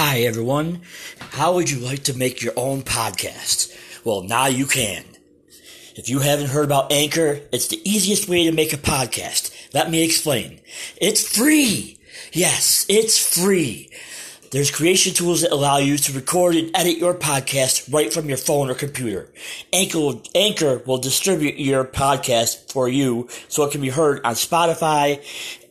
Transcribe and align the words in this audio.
Hi, 0.00 0.20
everyone. 0.20 0.82
How 1.18 1.54
would 1.54 1.68
you 1.68 1.80
like 1.80 2.04
to 2.04 2.16
make 2.16 2.40
your 2.40 2.52
own 2.54 2.82
podcast? 2.82 3.76
Well, 4.04 4.22
now 4.22 4.46
you 4.46 4.64
can. 4.64 5.02
If 5.96 6.08
you 6.08 6.20
haven't 6.20 6.50
heard 6.50 6.66
about 6.66 6.92
Anchor, 6.92 7.40
it's 7.50 7.66
the 7.66 7.82
easiest 7.84 8.28
way 8.28 8.44
to 8.44 8.52
make 8.52 8.72
a 8.72 8.76
podcast. 8.76 9.52
Let 9.74 9.90
me 9.90 10.04
explain. 10.04 10.60
It's 11.00 11.36
free. 11.36 11.98
Yes, 12.32 12.86
it's 12.88 13.18
free. 13.18 13.90
There's 14.52 14.70
creation 14.70 15.14
tools 15.14 15.42
that 15.42 15.50
allow 15.50 15.78
you 15.78 15.98
to 15.98 16.12
record 16.12 16.54
and 16.54 16.70
edit 16.76 16.98
your 16.98 17.14
podcast 17.14 17.92
right 17.92 18.12
from 18.12 18.28
your 18.28 18.38
phone 18.38 18.70
or 18.70 18.74
computer. 18.74 19.28
Anchor 19.72 19.98
will, 19.98 20.22
Anchor 20.32 20.80
will 20.86 20.98
distribute 20.98 21.58
your 21.58 21.84
podcast 21.84 22.70
for 22.72 22.88
you 22.88 23.28
so 23.48 23.64
it 23.64 23.72
can 23.72 23.80
be 23.80 23.88
heard 23.88 24.24
on 24.24 24.34
Spotify, 24.34 25.20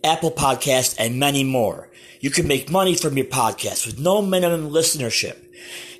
Apple 0.03 0.31
Podcast, 0.31 0.97
and 0.99 1.17
many 1.17 1.45
more. 1.45 1.86
You 2.19 2.31
can 2.31 2.47
make 2.47 2.71
money 2.71 2.95
from 2.95 3.15
your 3.15 3.27
podcast 3.27 3.85
with 3.85 3.99
no 3.99 4.23
minimum 4.23 4.71
listenership. 4.71 5.37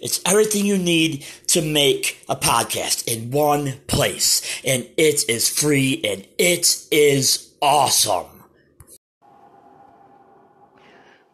It's 0.02 0.20
everything 0.26 0.66
you 0.66 0.76
need 0.76 1.23
to 1.48 1.62
make 1.62 2.26
a 2.28 2.36
podcast 2.36 3.08
in 3.08 3.30
one 3.30 3.73
place. 3.86 4.42
And 4.66 4.90
it 4.98 5.30
is 5.30 5.48
free 5.48 6.02
and 6.04 6.28
it 6.40 6.88
is 6.92 7.54
awesome. 7.62 8.26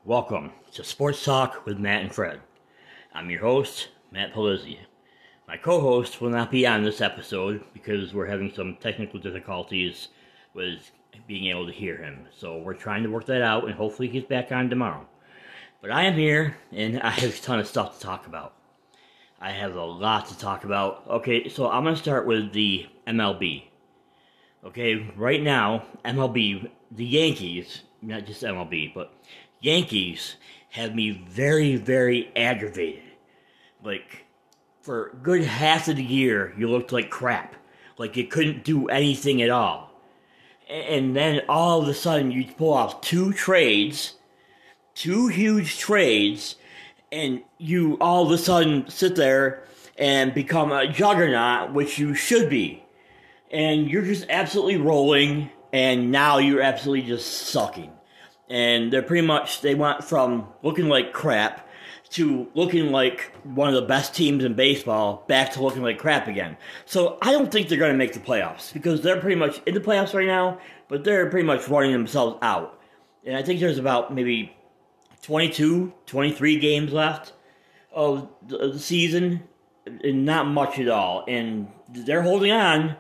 Welcome 0.04 0.52
to 0.74 0.84
Sports 0.84 1.24
Talk 1.24 1.66
with 1.66 1.78
Matt 1.78 2.02
and 2.02 2.14
Fred. 2.14 2.42
I'm 3.14 3.30
your 3.30 3.40
host, 3.40 3.88
Matt 4.12 4.34
Palizzi. 4.34 4.80
My 5.48 5.56
co-host 5.56 6.20
will 6.20 6.30
not 6.30 6.52
be 6.52 6.68
on 6.68 6.84
this 6.84 7.00
episode 7.00 7.64
because 7.74 8.14
we're 8.14 8.28
having 8.28 8.52
some 8.54 8.76
technical 8.82 9.22
difficulties 9.22 10.10
with 10.54 10.92
being 11.28 11.48
able 11.48 11.66
to 11.66 11.72
hear 11.72 11.98
him. 11.98 12.26
So 12.38 12.58
we're 12.58 12.74
trying 12.74 13.04
to 13.04 13.10
work 13.10 13.26
that 13.28 13.42
out 13.42 13.66
and 13.66 13.74
hopefully 13.74 14.08
he's 14.08 14.24
back 14.24 14.52
on 14.52 14.70
tomorrow. 14.70 15.06
But 15.82 15.92
I 15.92 16.04
am 16.04 16.14
here 16.14 16.58
and 16.72 17.02
I 17.02 17.10
have 17.10 17.38
a 17.38 17.42
ton 17.42 17.60
of 17.60 17.68
stuff 17.68 18.00
to 18.00 18.06
talk 18.06 18.28
about. 18.28 18.54
I 19.40 19.52
have 19.52 19.76
a 19.76 19.84
lot 19.84 20.28
to 20.30 20.38
talk 20.38 20.64
about. 20.64 21.04
Okay, 21.10 21.50
so 21.50 21.70
I'm 21.70 21.84
going 21.84 21.96
to 21.96 22.02
start 22.02 22.26
with 22.26 22.54
the 22.54 22.88
MLB. 23.06 23.66
Okay, 24.64 25.12
right 25.18 25.44
now, 25.44 25.84
MLB, 26.06 26.70
the 26.92 27.06
Yankees, 27.06 27.82
not 28.02 28.26
just 28.26 28.44
MLB, 28.44 28.94
but 28.94 29.14
Yankees 29.60 30.38
have 30.70 30.96
me 30.96 31.12
very, 31.28 31.76
very 31.76 32.32
aggravated. 32.38 33.04
Like, 33.84 34.26
for 34.82 35.08
a 35.08 35.16
good 35.18 35.44
half 35.44 35.90
of 35.90 35.98
the 35.98 36.04
year, 36.04 36.54
you 36.58 36.70
looked 36.70 36.94
like 36.94 37.10
crap. 37.10 37.56
Like, 37.98 38.16
you 38.16 38.26
couldn't 38.26 38.64
do 38.64 38.88
anything 38.88 39.42
at 39.42 39.50
all. 39.50 39.93
And 40.70 41.16
then 41.16 41.42
all 41.50 41.82
of 41.82 41.88
a 41.88 41.94
sudden, 41.94 42.32
you 42.32 42.46
pull 42.46 42.74
off 42.74 43.02
two 43.02 43.34
trades, 43.34 44.16
two 44.96 45.28
huge 45.28 45.78
trades, 45.78 46.56
and 47.12 47.44
you 47.58 47.98
all 48.02 48.26
of 48.26 48.32
a 48.32 48.38
sudden 48.38 48.90
sit 48.90 49.16
there 49.16 49.64
and 49.98 50.34
become 50.34 50.72
a 50.72 50.88
juggernaut, 50.88 51.74
which 51.74 52.00
you 52.00 52.16
should 52.16 52.50
be. 52.50 52.84
And 53.52 53.90
you're 53.90 54.02
just 54.04 54.26
absolutely 54.30 54.78
rolling, 54.78 55.52
and 55.72 56.12
now 56.12 56.40
you're 56.40 56.62
absolutely 56.62 57.08
just 57.08 57.28
sucking 57.50 57.92
and 58.50 58.92
they're 58.94 59.02
pretty 59.02 59.26
much 59.26 59.62
they 59.62 59.76
went 59.76 60.04
from 60.04 60.48
looking 60.62 60.88
like 60.88 61.12
crap 61.14 61.68
to 62.14 62.48
looking 62.54 62.92
like 62.92 63.32
one 63.44 63.68
of 63.68 63.76
the 63.76 63.88
best 63.88 64.14
teams 64.14 64.44
in 64.44 64.54
baseball 64.54 65.24
back 65.28 65.52
to 65.52 65.64
looking 65.64 65.82
like 65.82 65.98
crap 65.98 66.28
again. 66.28 66.58
So 66.86 67.18
I 67.22 67.32
don't 67.32 67.52
think 67.52 67.68
they're 67.68 67.78
going 67.78 67.92
to 67.92 67.98
make 67.98 68.14
the 68.14 68.20
playoffs 68.20 68.72
because 68.72 69.02
they're 69.02 69.20
pretty 69.20 69.36
much 69.36 69.62
in 69.66 69.74
the 69.74 69.80
playoffs 69.80 70.14
right 70.14 70.28
now, 70.28 70.60
but 70.88 71.04
they're 71.04 71.30
pretty 71.30 71.46
much 71.46 71.68
running 71.68 71.92
themselves 71.92 72.38
out. 72.42 72.80
And 73.26 73.36
I 73.36 73.42
think 73.42 73.60
there's 73.60 73.80
about 73.80 74.14
maybe 74.14 74.56
22, 75.24 75.94
23 76.06 76.60
games 76.60 76.94
left 76.94 77.34
of 77.92 78.30
the 78.48 78.78
season, 78.78 79.44
and 79.86 80.26
not 80.26 80.48
much 80.48 80.80
at 80.80 80.90
all. 80.90 81.26
And 81.28 81.68
they're 81.90 82.22
holding 82.22 82.52
on 82.52 82.96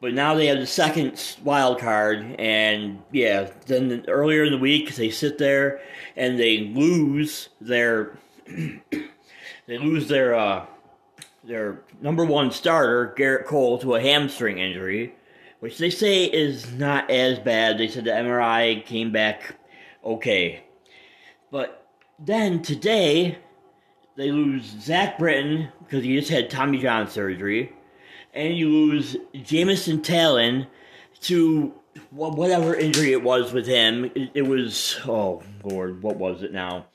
but 0.00 0.14
now 0.14 0.34
they 0.34 0.46
have 0.46 0.60
the 0.60 0.66
second 0.66 1.36
wild 1.42 1.80
card, 1.80 2.36
and 2.38 3.02
yeah, 3.10 3.50
then 3.66 4.04
earlier 4.06 4.44
in 4.44 4.52
the 4.52 4.58
week 4.58 4.94
they 4.94 5.10
sit 5.10 5.38
there 5.38 5.80
and 6.16 6.38
they 6.38 6.58
lose 6.58 7.48
their 7.60 8.16
they 9.66 9.78
lose 9.78 10.08
their 10.08 10.34
uh, 10.34 10.66
their 11.44 11.82
number 12.00 12.24
one 12.24 12.50
starter 12.50 13.14
Gerrit 13.18 13.46
Cole 13.46 13.78
to 13.78 13.94
a 13.94 14.00
hamstring 14.00 14.58
injury, 14.58 15.14
which 15.60 15.78
they 15.78 15.90
say 15.90 16.24
is 16.24 16.72
not 16.72 17.10
as 17.10 17.38
bad. 17.38 17.78
They 17.78 17.88
said 17.88 18.04
the 18.04 18.10
MRI 18.10 18.84
came 18.84 19.12
back 19.12 19.56
okay, 20.04 20.64
but 21.50 21.86
then 22.18 22.62
today 22.62 23.38
they 24.16 24.32
lose 24.32 24.64
Zach 24.80 25.18
Britton 25.18 25.68
because 25.78 26.04
he 26.04 26.18
just 26.18 26.30
had 26.30 26.50
Tommy 26.50 26.78
John 26.78 27.08
surgery 27.08 27.72
and 28.34 28.56
you 28.56 28.68
lose 28.68 29.16
Jameson 29.42 30.00
Taillon 30.00 30.66
to 31.20 31.74
whatever 32.10 32.74
injury 32.74 33.12
it 33.12 33.22
was 33.22 33.52
with 33.52 33.66
him. 33.66 34.10
It, 34.34 34.42
was 34.42 34.98
oh 35.06 35.42
lord, 35.64 36.02
what 36.02 36.16
was 36.16 36.42
it 36.42 36.52
now? 36.52 36.86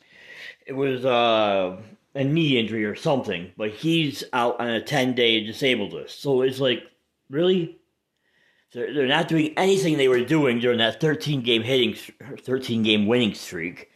It 0.65 0.73
was 0.73 1.05
uh, 1.05 1.77
a 2.15 2.23
knee 2.23 2.57
injury 2.57 2.85
or 2.85 2.95
something, 2.95 3.51
but 3.57 3.71
he's 3.71 4.23
out 4.33 4.59
on 4.59 4.69
a 4.69 4.81
ten 4.81 5.13
day 5.13 5.43
disabled 5.43 5.93
list. 5.93 6.21
So 6.21 6.41
it's 6.41 6.59
like 6.59 6.83
really. 7.29 7.79
They're, 8.73 8.91
they're 8.91 9.07
not 9.07 9.27
doing 9.27 9.53
anything 9.55 9.97
they 9.97 10.07
were 10.07 10.25
doing 10.25 10.57
during 10.57 10.79
that 10.79 10.99
13 10.99 11.41
game 11.43 11.61
hitting, 11.61 11.95
13 12.39 12.81
game 12.81 13.05
winning 13.05 13.35
streak. 13.35 13.91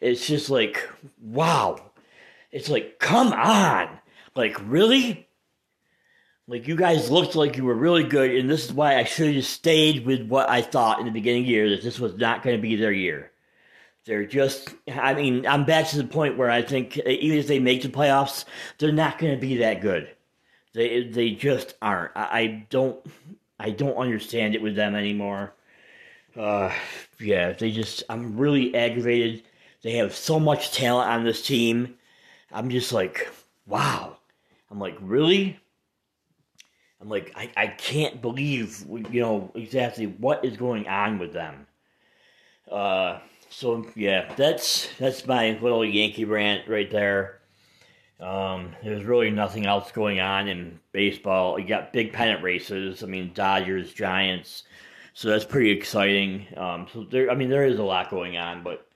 It's 0.00 0.26
just 0.26 0.50
like, 0.50 0.86
wow. 1.18 1.80
It's 2.52 2.68
like, 2.68 2.98
come 2.98 3.32
on. 3.32 3.88
Like, 4.34 4.60
really? 4.66 5.28
Like 6.46 6.66
you 6.66 6.76
guys 6.76 7.10
looked 7.10 7.36
like 7.36 7.56
you 7.56 7.64
were 7.64 7.74
really 7.74 8.04
good, 8.04 8.34
and 8.34 8.48
this 8.48 8.64
is 8.64 8.72
why 8.72 8.96
I 8.96 9.04
should 9.04 9.34
have 9.34 9.44
stayed 9.44 10.06
with 10.06 10.26
what 10.26 10.48
I 10.48 10.62
thought 10.62 10.98
in 10.98 11.04
the 11.04 11.12
beginning 11.12 11.42
of 11.42 11.46
the 11.46 11.52
year 11.52 11.70
that 11.70 11.82
this 11.82 12.00
was 12.00 12.16
not 12.16 12.42
going 12.42 12.56
to 12.56 12.62
be 12.62 12.74
their 12.74 12.92
year. 12.92 13.32
They're 14.08 14.24
just, 14.24 14.74
I 14.90 15.12
mean, 15.12 15.46
I'm 15.46 15.66
back 15.66 15.86
to 15.88 15.98
the 15.98 16.04
point 16.04 16.38
where 16.38 16.50
I 16.50 16.62
think 16.62 16.96
even 16.96 17.36
if 17.36 17.46
they 17.46 17.58
make 17.58 17.82
the 17.82 17.90
playoffs, 17.90 18.46
they're 18.78 18.90
not 18.90 19.18
going 19.18 19.34
to 19.34 19.40
be 19.40 19.58
that 19.58 19.82
good. 19.82 20.08
They 20.72 21.04
they 21.04 21.32
just 21.32 21.74
aren't. 21.82 22.12
I, 22.16 22.22
I 22.22 22.66
don't 22.70 23.06
I 23.60 23.68
don't 23.68 23.96
understand 23.96 24.54
it 24.54 24.62
with 24.62 24.76
them 24.76 24.94
anymore. 24.94 25.52
Uh, 26.34 26.72
yeah, 27.20 27.52
they 27.52 27.70
just 27.70 28.02
I'm 28.08 28.38
really 28.38 28.74
aggravated. 28.74 29.42
They 29.82 29.98
have 29.98 30.16
so 30.16 30.40
much 30.40 30.72
talent 30.72 31.10
on 31.10 31.24
this 31.24 31.42
team. 31.42 31.94
I'm 32.50 32.70
just 32.70 32.94
like, 32.94 33.28
wow. 33.66 34.16
I'm 34.70 34.78
like, 34.78 34.96
really? 35.02 35.60
I'm 36.98 37.10
like, 37.10 37.30
I, 37.36 37.50
I 37.58 37.66
can't 37.66 38.22
believe, 38.22 38.86
you 38.88 39.20
know, 39.20 39.52
exactly 39.54 40.06
what 40.06 40.46
is 40.46 40.56
going 40.56 40.88
on 40.88 41.18
with 41.18 41.34
them. 41.34 41.66
Uh, 42.70 43.18
so 43.48 43.86
yeah, 43.94 44.32
that's 44.36 44.88
that's 44.98 45.26
my 45.26 45.58
little 45.60 45.84
Yankee 45.84 46.24
rant 46.24 46.68
right 46.68 46.90
there. 46.90 47.40
Um, 48.20 48.74
there's 48.82 49.04
really 49.04 49.30
nothing 49.30 49.66
else 49.66 49.92
going 49.92 50.20
on 50.20 50.48
in 50.48 50.80
baseball. 50.92 51.58
You 51.58 51.66
got 51.66 51.92
big 51.92 52.12
pennant 52.12 52.42
races. 52.42 53.02
I 53.02 53.06
mean, 53.06 53.32
Dodgers, 53.32 53.92
Giants. 53.92 54.64
So 55.14 55.28
that's 55.28 55.44
pretty 55.44 55.70
exciting. 55.70 56.46
Um, 56.56 56.86
so 56.92 57.04
there, 57.04 57.30
I 57.30 57.34
mean, 57.34 57.48
there 57.48 57.66
is 57.66 57.78
a 57.78 57.84
lot 57.84 58.10
going 58.10 58.36
on, 58.36 58.62
but 58.62 58.86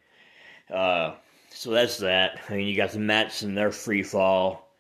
uh, 0.73 1.15
so 1.51 1.71
that's 1.71 1.99
that. 1.99 2.41
I 2.49 2.57
mean, 2.57 2.69
you 2.69 2.77
got 2.77 2.91
the 2.91 2.99
Mets 2.99 3.43
and 3.43 3.57
their 3.57 3.73
free 3.73 4.03
fall. 4.03 4.71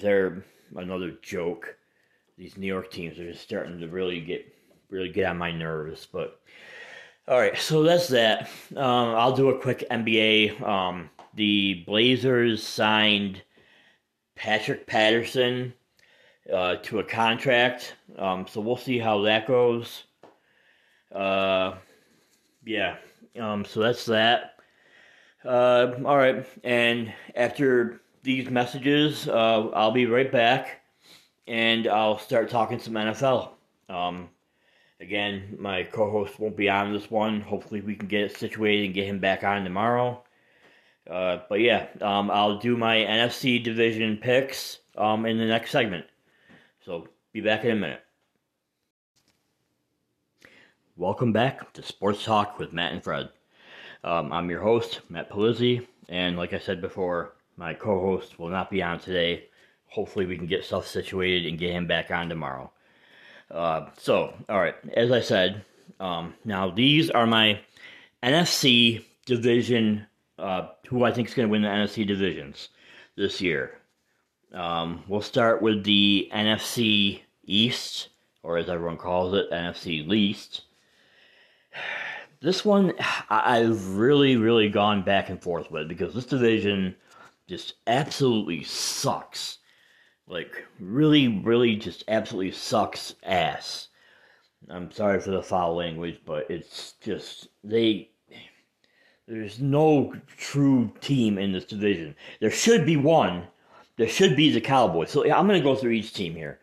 They're 0.00 0.44
another 0.74 1.12
joke 1.22 1.76
these 2.38 2.56
New 2.56 2.66
York 2.66 2.90
teams 2.90 3.18
are 3.18 3.30
just 3.30 3.42
starting 3.42 3.80
to 3.80 3.88
really 3.88 4.20
get 4.20 4.52
really 4.90 5.10
get 5.10 5.26
on 5.26 5.38
my 5.38 5.50
nerves. 5.50 6.06
But 6.06 6.40
all 7.28 7.38
right, 7.38 7.58
so 7.58 7.82
that's 7.82 8.08
that. 8.08 8.48
Um, 8.76 9.14
I'll 9.14 9.34
do 9.34 9.50
a 9.50 9.58
quick 9.58 9.84
NBA. 9.90 10.60
Um, 10.62 11.10
the 11.34 11.82
Blazers 11.86 12.62
signed 12.62 13.42
Patrick 14.36 14.86
Patterson 14.86 15.74
uh, 16.52 16.76
to 16.76 17.00
a 17.00 17.04
contract, 17.04 17.94
um, 18.16 18.46
so 18.48 18.60
we'll 18.60 18.76
see 18.76 18.98
how 18.98 19.22
that 19.22 19.46
goes. 19.46 20.04
Uh, 21.12 21.74
yeah, 22.64 22.96
um, 23.40 23.64
so 23.64 23.80
that's 23.80 24.04
that. 24.06 24.54
Uh, 25.44 25.92
all 26.04 26.16
right, 26.16 26.46
and 26.64 27.12
after 27.34 28.00
these 28.22 28.50
messages, 28.50 29.28
uh, 29.28 29.68
I'll 29.74 29.92
be 29.92 30.06
right 30.06 30.30
back 30.30 30.80
and 31.46 31.86
I'll 31.86 32.18
start 32.18 32.50
talking 32.50 32.78
some 32.78 32.94
NFL. 32.94 33.50
Again, 34.98 35.56
my 35.58 35.82
co-host 35.82 36.38
won't 36.38 36.56
be 36.56 36.70
on 36.70 36.92
this 36.92 37.10
one. 37.10 37.42
Hopefully, 37.42 37.82
we 37.82 37.96
can 37.96 38.08
get 38.08 38.22
it 38.22 38.36
situated 38.36 38.86
and 38.86 38.94
get 38.94 39.06
him 39.06 39.18
back 39.18 39.44
on 39.44 39.62
tomorrow. 39.62 40.22
Uh, 41.08 41.40
but 41.48 41.60
yeah, 41.60 41.86
um, 42.00 42.30
I'll 42.30 42.58
do 42.58 42.76
my 42.76 42.96
NFC 42.96 43.62
division 43.62 44.16
picks 44.16 44.78
um, 44.96 45.26
in 45.26 45.38
the 45.38 45.44
next 45.44 45.70
segment. 45.70 46.06
So 46.84 47.08
be 47.32 47.42
back 47.42 47.64
in 47.64 47.72
a 47.72 47.76
minute. 47.76 48.02
Welcome 50.96 51.32
back 51.32 51.74
to 51.74 51.82
Sports 51.82 52.24
Talk 52.24 52.58
with 52.58 52.72
Matt 52.72 52.92
and 52.92 53.04
Fred. 53.04 53.28
Um, 54.02 54.32
I'm 54.32 54.48
your 54.48 54.62
host, 54.62 55.02
Matt 55.10 55.30
Palizzi, 55.30 55.86
and 56.08 56.38
like 56.38 56.54
I 56.54 56.58
said 56.58 56.80
before, 56.80 57.34
My 57.56 57.74
co 57.74 58.00
host 58.00 58.38
will 58.38 58.48
not 58.48 58.70
be 58.70 58.82
on 58.82 58.98
today. 58.98 59.48
Hopefully, 59.88 60.24
we 60.24 60.38
can 60.38 60.46
get 60.46 60.64
stuff 60.64 60.86
situated 60.86 61.46
and 61.46 61.58
get 61.58 61.72
him 61.72 61.86
back 61.86 62.10
on 62.10 62.30
tomorrow. 62.30 62.72
Uh, 63.50 63.86
so, 63.98 64.34
all 64.48 64.58
right, 64.58 64.74
as 64.94 65.12
I 65.12 65.20
said, 65.20 65.64
um, 66.00 66.34
now 66.44 66.70
these 66.70 67.10
are 67.10 67.26
my 67.26 67.60
NFC 68.22 69.04
division, 69.24 70.06
uh, 70.38 70.68
who 70.88 71.04
I 71.04 71.12
think 71.12 71.28
is 71.28 71.34
going 71.34 71.48
to 71.48 71.52
win 71.52 71.62
the 71.62 71.68
NFC 71.68 72.06
divisions 72.06 72.68
this 73.16 73.40
year. 73.40 73.78
Um, 74.52 75.04
we'll 75.08 75.22
start 75.22 75.62
with 75.62 75.84
the 75.84 76.28
NFC 76.32 77.20
East, 77.44 78.08
or 78.42 78.58
as 78.58 78.68
everyone 78.68 78.96
calls 78.96 79.34
it, 79.34 79.50
NFC 79.50 80.06
Least. 80.06 80.62
This 82.40 82.64
one 82.64 82.92
I've 83.30 83.96
really, 83.96 84.36
really 84.36 84.68
gone 84.68 85.02
back 85.02 85.30
and 85.30 85.42
forth 85.42 85.70
with 85.70 85.88
because 85.88 86.14
this 86.14 86.26
division 86.26 86.94
just 87.48 87.74
absolutely 87.86 88.62
sucks. 88.64 89.58
Like, 90.28 90.64
really, 90.80 91.28
really 91.28 91.76
just 91.76 92.04
absolutely 92.08 92.52
sucks 92.52 93.14
ass. 93.22 93.88
I'm 94.68 94.90
sorry 94.90 95.20
for 95.20 95.30
the 95.30 95.42
foul 95.42 95.76
language, 95.76 96.20
but 96.24 96.50
it's 96.50 96.94
just, 97.00 97.48
they. 97.62 98.10
There's 99.28 99.60
no 99.60 100.14
true 100.36 100.92
team 101.00 101.36
in 101.36 101.50
this 101.50 101.64
division. 101.64 102.14
There 102.40 102.50
should 102.50 102.86
be 102.86 102.96
one. 102.96 103.48
There 103.96 104.08
should 104.08 104.36
be 104.36 104.50
the 104.50 104.60
Cowboys. 104.60 105.10
So 105.10 105.22
I'm 105.24 105.48
going 105.48 105.60
to 105.60 105.68
go 105.68 105.74
through 105.74 105.92
each 105.92 106.12
team 106.12 106.34
here. 106.34 106.60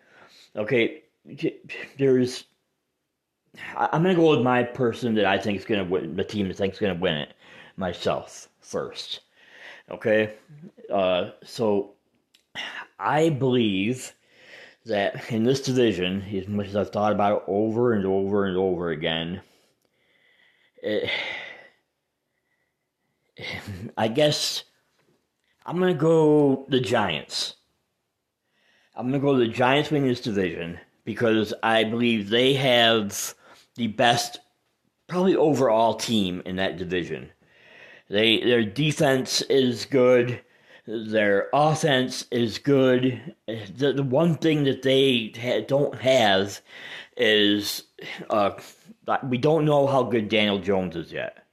Okay, 0.55 1.03
there's. 1.97 2.45
I'm 3.75 4.01
going 4.01 4.15
to 4.15 4.21
go 4.21 4.31
with 4.31 4.41
my 4.41 4.63
person 4.63 5.13
that 5.15 5.25
I 5.25 5.37
think 5.37 5.59
is 5.59 5.65
going 5.65 5.83
to 5.83 5.91
win, 5.91 6.15
the 6.15 6.23
team 6.23 6.47
that 6.47 6.57
thinks 6.57 6.79
going 6.79 6.95
to 6.95 7.01
win 7.01 7.15
it, 7.15 7.33
myself 7.75 8.47
first. 8.61 9.21
Okay, 9.91 10.33
uh, 10.91 11.31
so 11.43 11.91
I 12.99 13.29
believe 13.29 14.13
that 14.85 15.31
in 15.31 15.43
this 15.43 15.61
division, 15.61 16.21
as 16.21 16.47
much 16.47 16.67
as 16.67 16.75
I've 16.75 16.91
thought 16.91 17.11
about 17.11 17.37
it 17.37 17.43
over 17.47 17.93
and 17.93 18.05
over 18.05 18.45
and 18.45 18.57
over 18.57 18.91
again, 18.91 19.41
it, 20.81 21.09
I 23.97 24.07
guess 24.07 24.63
I'm 25.65 25.79
gonna 25.79 25.93
go 25.93 26.65
the 26.69 26.79
Giants. 26.79 27.55
I'm 28.95 29.07
gonna 29.07 29.19
go 29.19 29.37
the 29.37 29.47
Giants 29.47 29.89
winning 29.89 30.09
this 30.09 30.21
division 30.21 30.79
because 31.05 31.53
I 31.63 31.83
believe 31.83 32.29
they 32.29 32.53
have 32.53 33.33
the 33.75 33.87
best, 33.87 34.39
probably 35.07 35.35
overall 35.35 35.95
team 35.95 36.41
in 36.45 36.57
that 36.57 36.77
division. 36.77 37.31
They 38.09 38.41
their 38.41 38.63
defense 38.63 39.41
is 39.43 39.85
good. 39.85 40.41
Their 40.85 41.49
offense 41.53 42.25
is 42.29 42.57
good. 42.57 43.35
The, 43.47 43.93
the 43.93 44.03
one 44.03 44.35
thing 44.35 44.65
that 44.65 44.81
they 44.81 45.31
ha- 45.39 45.65
don't 45.65 45.95
have 46.01 46.59
is 47.15 47.83
uh, 48.29 48.51
we 49.23 49.37
don't 49.37 49.65
know 49.65 49.87
how 49.87 50.03
good 50.03 50.27
Daniel 50.27 50.59
Jones 50.59 50.95
is 50.95 51.11
yet. 51.11 51.45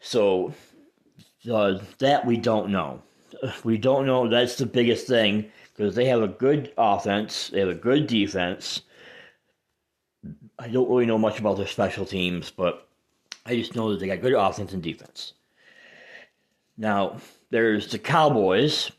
So 0.00 0.52
uh, 1.50 1.78
that 1.98 2.26
we 2.26 2.36
don't 2.36 2.70
know. 2.70 3.02
We 3.62 3.78
don't 3.78 4.06
know. 4.06 4.28
That's 4.28 4.56
the 4.56 4.66
biggest 4.66 5.06
thing 5.06 5.50
because 5.76 5.94
they 5.94 6.06
have 6.06 6.22
a 6.22 6.28
good 6.28 6.72
offense. 6.76 7.48
They 7.48 7.60
have 7.60 7.68
a 7.68 7.74
good 7.74 8.06
defense. 8.06 8.82
I 10.58 10.68
don't 10.68 10.88
really 10.88 11.06
know 11.06 11.18
much 11.18 11.38
about 11.38 11.56
their 11.56 11.66
special 11.66 12.06
teams, 12.06 12.50
but 12.50 12.88
I 13.46 13.56
just 13.56 13.74
know 13.74 13.90
that 13.90 14.00
they 14.00 14.06
got 14.06 14.22
good 14.22 14.32
offense 14.32 14.72
and 14.72 14.82
defense. 14.82 15.34
Now, 16.76 17.18
there's 17.50 17.90
the 17.90 17.98
Cowboys, 17.98 18.90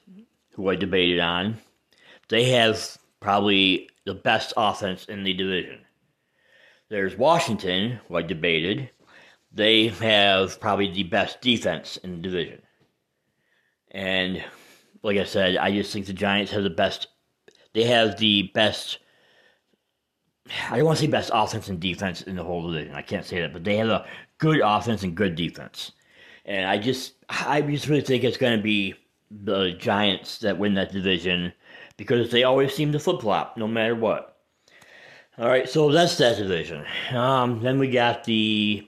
who 0.54 0.70
I 0.70 0.76
debated 0.76 1.20
on. 1.20 1.58
They 2.30 2.46
have 2.52 2.98
probably 3.20 3.90
the 4.06 4.14
best 4.14 4.54
offense 4.56 5.06
in 5.06 5.24
the 5.24 5.34
division. 5.34 5.80
There's 6.90 7.18
Washington, 7.18 8.00
who 8.08 8.16
I 8.16 8.22
debated. 8.22 8.90
They 9.52 9.88
have 9.88 10.60
probably 10.60 10.92
the 10.92 11.04
best 11.04 11.42
defense 11.42 11.98
in 11.98 12.16
the 12.16 12.22
division. 12.22 12.62
And 13.92 14.44
like 15.04 15.18
I 15.18 15.24
said, 15.24 15.58
I 15.58 15.72
just 15.72 15.92
think 15.92 16.06
the 16.06 16.14
Giants 16.14 16.52
have 16.52 16.64
the 16.64 16.70
best. 16.70 17.08
They 17.74 17.84
have 17.84 18.18
the 18.18 18.52
best. 18.54 19.00
I 20.70 20.78
don't 20.78 20.86
want 20.86 21.00
to 21.00 21.06
say 21.06 21.12
best 21.12 21.32
offense 21.34 21.70
and 21.70 21.80
defense 21.80 22.22
in 22.22 22.36
the 22.36 22.44
whole 22.44 22.72
division. 22.72 22.96
I 22.96 23.02
can't 23.02 23.26
say 23.26 23.42
that, 23.42 23.54
but 23.54 23.64
they 23.64 23.78
have 23.78 23.90
a 23.90 24.06
good 24.38 24.62
offense 24.64 25.04
and 25.04 25.16
good 25.16 25.36
defense. 25.36 25.92
And 26.46 26.66
I 26.66 26.78
just, 26.78 27.14
I 27.30 27.62
just 27.62 27.88
really 27.88 28.02
think 28.02 28.24
it's 28.24 28.38
going 28.38 28.58
to 28.58 28.64
be 28.64 28.94
the 29.32 29.72
Giants 29.72 30.40
that 30.40 30.60
win 30.60 30.76
that 30.76 30.92
division 30.92 31.52
because 31.98 32.32
they 32.32 32.44
always 32.44 32.74
seem 32.74 32.92
to 32.92 33.00
flip 33.00 33.22
flop 33.22 33.58
no 33.58 33.68
matter 33.68 33.96
what. 33.96 34.38
All 35.38 35.50
right, 35.50 35.68
so 35.68 35.92
that's 35.92 36.18
that 36.18 36.38
division. 36.38 36.86
Um, 37.12 37.62
then 37.62 37.78
we 37.78 37.90
got 37.90 38.24
the 38.24 38.88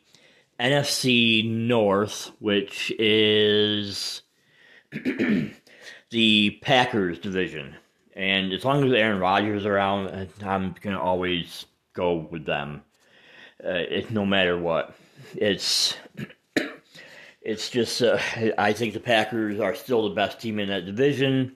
NFC 0.60 1.50
North, 1.50 2.32
which 2.40 2.92
is 2.98 4.22
the 6.10 6.52
Packers 6.62 7.20
division. 7.20 7.76
And 8.16 8.54
as 8.54 8.64
long 8.64 8.84
as 8.86 8.94
Aaron 8.94 9.20
Rodgers 9.20 9.62
is 9.62 9.66
around, 9.66 10.30
I'm 10.44 10.74
going 10.82 10.96
to 10.96 11.02
always 11.02 11.66
go 11.94 12.28
with 12.32 12.46
them. 12.46 12.82
Uh, 13.64 13.84
it's 13.90 14.10
no 14.10 14.26
matter 14.26 14.58
what. 14.58 14.96
It's 15.36 15.96
it's 17.48 17.70
just, 17.70 18.02
uh, 18.02 18.20
I 18.58 18.74
think 18.74 18.94
the 18.94 19.00
Packers 19.00 19.62
are 19.62 19.74
still 19.74 20.10
the 20.10 20.14
best 20.14 20.40
team 20.42 20.60
in 20.60 20.68
that 20.68 20.86
division. 20.86 21.56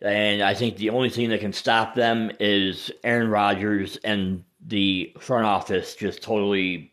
And 0.00 0.42
I 0.42 0.54
think 0.54 0.76
the 0.76 0.90
only 0.90 1.10
thing 1.10 1.28
that 1.28 1.40
can 1.40 1.52
stop 1.52 1.94
them 1.94 2.32
is 2.40 2.90
Aaron 3.04 3.28
Rodgers 3.28 3.98
and 4.04 4.42
the 4.66 5.12
front 5.20 5.44
office 5.44 5.94
just 5.94 6.22
totally 6.22 6.92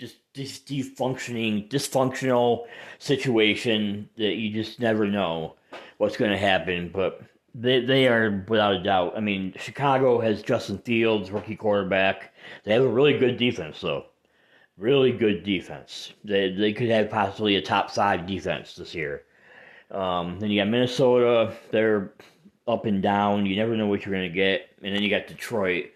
just 0.00 0.16
this 0.34 0.60
defunctioning, 0.60 1.68
dysfunctional 1.68 2.64
situation 2.98 4.08
that 4.16 4.36
you 4.36 4.50
just 4.50 4.80
never 4.80 5.06
know 5.06 5.56
what's 5.98 6.16
going 6.16 6.30
to 6.30 6.38
happen. 6.38 6.90
But 6.92 7.20
they 7.54 7.84
they 7.84 8.08
are 8.08 8.46
without 8.48 8.76
a 8.76 8.82
doubt. 8.82 9.12
I 9.14 9.20
mean, 9.20 9.52
Chicago 9.58 10.20
has 10.20 10.42
Justin 10.42 10.78
Fields, 10.78 11.30
rookie 11.30 11.56
quarterback. 11.56 12.32
They 12.64 12.72
have 12.72 12.84
a 12.84 12.88
really 12.88 13.18
good 13.18 13.36
defense, 13.36 13.80
though 13.82 14.06
really 14.78 15.12
good 15.12 15.44
defense. 15.44 16.12
They 16.24 16.50
they 16.50 16.72
could 16.72 16.88
have 16.90 17.10
possibly 17.10 17.56
a 17.56 17.62
top 17.62 17.90
five 17.90 18.26
defense 18.26 18.74
this 18.74 18.94
year. 18.94 19.22
Um, 19.90 20.38
then 20.40 20.50
you 20.50 20.60
got 20.60 20.68
Minnesota. 20.68 21.54
They're 21.70 22.12
up 22.66 22.86
and 22.86 23.02
down. 23.02 23.46
You 23.46 23.56
never 23.56 23.76
know 23.76 23.86
what 23.86 24.04
you're 24.04 24.14
going 24.14 24.28
to 24.28 24.34
get. 24.34 24.70
And 24.82 24.94
then 24.94 25.02
you 25.02 25.10
got 25.10 25.26
Detroit, 25.26 25.90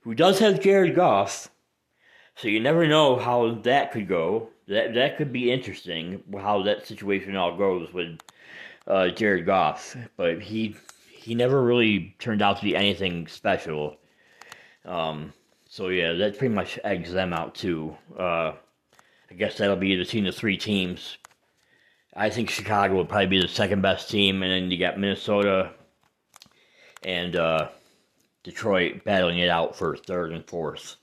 who 0.00 0.14
does 0.14 0.38
have 0.38 0.60
Jared 0.60 0.94
Goff. 0.94 1.50
So 2.36 2.48
you 2.48 2.60
never 2.60 2.86
know 2.86 3.16
how 3.16 3.54
that 3.62 3.92
could 3.92 4.08
go. 4.08 4.48
That 4.68 4.94
that 4.94 5.16
could 5.16 5.32
be 5.32 5.50
interesting. 5.50 6.22
How 6.38 6.62
that 6.62 6.86
situation 6.86 7.36
all 7.36 7.56
goes 7.56 7.92
with 7.92 8.18
uh, 8.86 9.08
Jared 9.08 9.46
Goff. 9.46 9.96
But 10.16 10.42
he 10.42 10.76
he 11.10 11.34
never 11.34 11.62
really 11.62 12.14
turned 12.18 12.42
out 12.42 12.58
to 12.58 12.64
be 12.64 12.76
anything 12.76 13.26
special. 13.26 13.96
Um, 14.84 15.32
so 15.76 15.88
yeah, 15.88 16.14
that 16.14 16.38
pretty 16.38 16.54
much 16.54 16.78
eggs 16.84 17.12
them 17.12 17.34
out 17.34 17.54
too. 17.54 17.94
Uh, 18.18 18.52
I 19.30 19.34
guess 19.36 19.58
that'll 19.58 19.76
be 19.76 19.94
between 19.94 20.24
the 20.24 20.32
three 20.32 20.56
teams. 20.56 21.18
I 22.16 22.30
think 22.30 22.48
Chicago 22.48 22.94
will 22.94 23.04
probably 23.04 23.26
be 23.26 23.42
the 23.42 23.46
second 23.46 23.82
best 23.82 24.08
team, 24.08 24.42
and 24.42 24.50
then 24.50 24.70
you 24.70 24.78
got 24.78 24.98
Minnesota 24.98 25.72
and 27.04 27.36
uh, 27.36 27.68
Detroit 28.42 29.04
battling 29.04 29.38
it 29.38 29.50
out 29.50 29.76
for 29.76 29.98
third 29.98 30.32
and 30.32 30.46
fourth. 30.46 30.96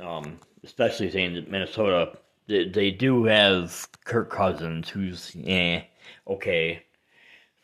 Um, 0.00 0.40
especially 0.64 1.08
saying 1.08 1.34
that 1.34 1.48
Minnesota, 1.48 2.18
they, 2.48 2.68
they, 2.68 2.90
do 2.90 3.22
have 3.22 3.86
Kirk 4.04 4.30
Cousins, 4.30 4.88
who's 4.88 5.30
eh, 5.44 5.82
okay. 6.26 6.82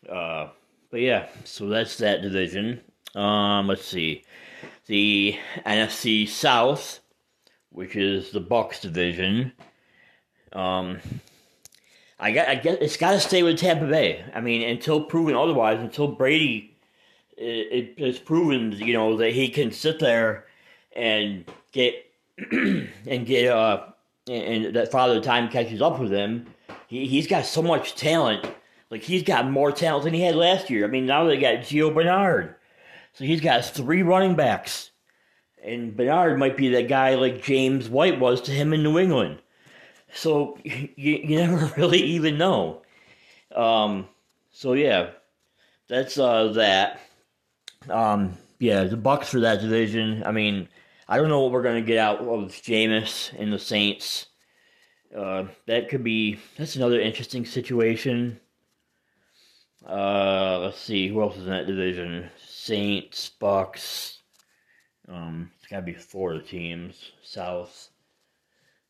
Uh, 0.09 0.51
but 0.89 1.01
yeah, 1.01 1.27
so 1.43 1.67
that's 1.67 1.99
that 1.99 2.23
division. 2.23 2.81
Um, 3.17 3.67
let's 3.67 3.85
see 3.85 4.23
the 4.93 5.39
NFC 5.65 6.29
South, 6.29 7.01
which 7.71 7.97
is 7.97 8.31
the 8.31 8.43
Bucs 8.43 8.79
division. 8.79 9.53
Um, 10.53 10.99
I 12.21 12.31
got, 12.31 12.49
I 12.49 12.57
guess 12.57 12.77
it's 12.79 12.99
got 12.99 13.13
to 13.13 13.21
stay 13.21 13.43
with 13.43 13.57
Tampa 13.57 13.87
Bay. 13.87 14.23
I 14.35 14.43
mean, 14.43 14.69
until 14.69 15.03
proven 15.05 15.35
otherwise, 15.35 15.81
until 15.81 16.09
Brady 16.09 16.77
it, 17.39 17.95
it 17.97 18.05
is 18.05 18.19
proven, 18.19 18.73
you 18.73 18.93
know, 18.93 19.17
that 19.17 19.33
he 19.33 19.49
can 19.49 19.73
sit 19.73 19.99
there 19.99 20.45
and 20.95 21.51
get 21.73 21.95
and 22.53 23.25
get 23.25 23.51
uh 23.51 23.87
and 24.29 24.77
that 24.77 24.93
Father 24.93 25.23
Time 25.23 25.49
catches 25.49 25.81
up 25.81 26.01
with 26.01 26.13
him. 26.13 26.45
He 26.87 27.07
he's 27.07 27.27
got 27.27 27.47
so 27.47 27.63
much 27.63 27.95
talent. 27.95 28.47
Like 28.91 29.03
he's 29.03 29.23
got 29.23 29.51
more 29.51 29.73
talent 29.73 30.05
than 30.05 30.13
he 30.13 30.21
had 30.21 30.37
last 30.37 30.69
year. 30.69 30.85
I 30.85 30.89
mean, 30.89 31.07
now 31.07 31.25
they 31.25 31.39
got 31.39 31.61
Gio 31.61 31.95
Bernard. 31.95 32.57
So 33.13 33.25
he's 33.25 33.41
got 33.41 33.65
three 33.65 34.03
running 34.03 34.35
backs. 34.35 34.91
And 35.63 35.97
Bernard 35.97 36.39
might 36.39 36.57
be 36.57 36.71
that 36.71 36.89
guy 36.89 37.15
like 37.15 37.43
James 37.43 37.89
White 37.89 38.19
was 38.19 38.41
to 38.43 38.51
him 38.51 38.73
in 38.73 38.83
New 38.83 38.99
England. 38.99 39.41
So 40.13 40.59
you, 40.65 40.89
you 40.97 41.37
never 41.37 41.73
really 41.77 42.03
even 42.03 42.39
know. 42.39 42.83
Um, 43.55 44.09
so 44.51 44.73
yeah, 44.73 45.11
that's 45.89 46.19
uh 46.19 46.49
that. 46.55 47.01
Um, 47.89 48.37
yeah, 48.59 48.85
the 48.85 48.97
Bucs 48.97 49.27
for 49.27 49.41
that 49.41 49.61
division. 49.61 50.23
I 50.25 50.33
mean, 50.33 50.69
I 51.09 51.17
don't 51.17 51.29
know 51.29 51.41
what 51.41 51.53
we're 51.53 51.63
gonna 51.63 51.83
get 51.83 51.99
out 51.99 52.21
of 52.21 52.51
Jameis 52.53 53.33
and 53.39 53.53
the 53.53 53.59
Saints. 53.59 54.27
Uh, 55.15 55.45
that 55.67 55.89
could 55.89 56.03
be 56.03 56.39
that's 56.57 56.77
another 56.77 57.01
interesting 57.01 57.45
situation. 57.45 58.41
Uh, 59.87 60.61
let's 60.61 60.79
see 60.79 61.09
who 61.09 61.21
else 61.21 61.37
is 61.37 61.45
in 61.45 61.51
that 61.51 61.67
division: 61.67 62.31
Saints, 62.63 63.33
Bucs. 63.41 64.19
Um, 65.09 65.51
it's 65.59 65.67
gotta 65.67 65.83
be 65.83 65.95
four 65.95 66.39
teams. 66.39 67.11
South. 67.21 67.89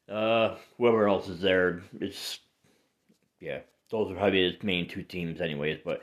Uh, 0.06 0.56
whoever 0.76 1.08
else 1.08 1.26
is 1.26 1.40
there, 1.40 1.80
it's 1.98 2.40
yeah. 3.40 3.60
Those 3.90 4.12
are 4.12 4.14
probably 4.14 4.58
the 4.60 4.66
main 4.66 4.88
two 4.88 5.02
teams, 5.02 5.40
anyways. 5.40 5.78
But 5.82 6.02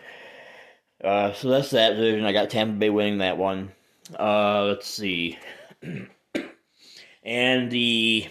uh, 1.03 1.33
so 1.33 1.49
that's 1.49 1.69
that 1.69 1.91
division. 1.91 2.25
I 2.25 2.33
got 2.33 2.49
Tampa 2.49 2.73
Bay 2.73 2.89
winning 2.89 3.19
that 3.19 3.37
one. 3.37 3.71
Uh, 4.19 4.63
let's 4.63 4.87
see. 4.87 5.37
and 7.23 7.69
the 7.69 8.27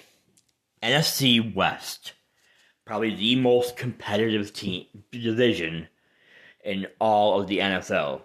NFC 0.83 1.55
West, 1.55 2.15
probably 2.85 3.15
the 3.15 3.37
most 3.37 3.77
competitive 3.77 4.53
team 4.53 4.87
division 5.13 5.87
in 6.65 6.89
all 6.99 7.41
of 7.41 7.47
the 7.47 7.59
NFL. 7.59 8.23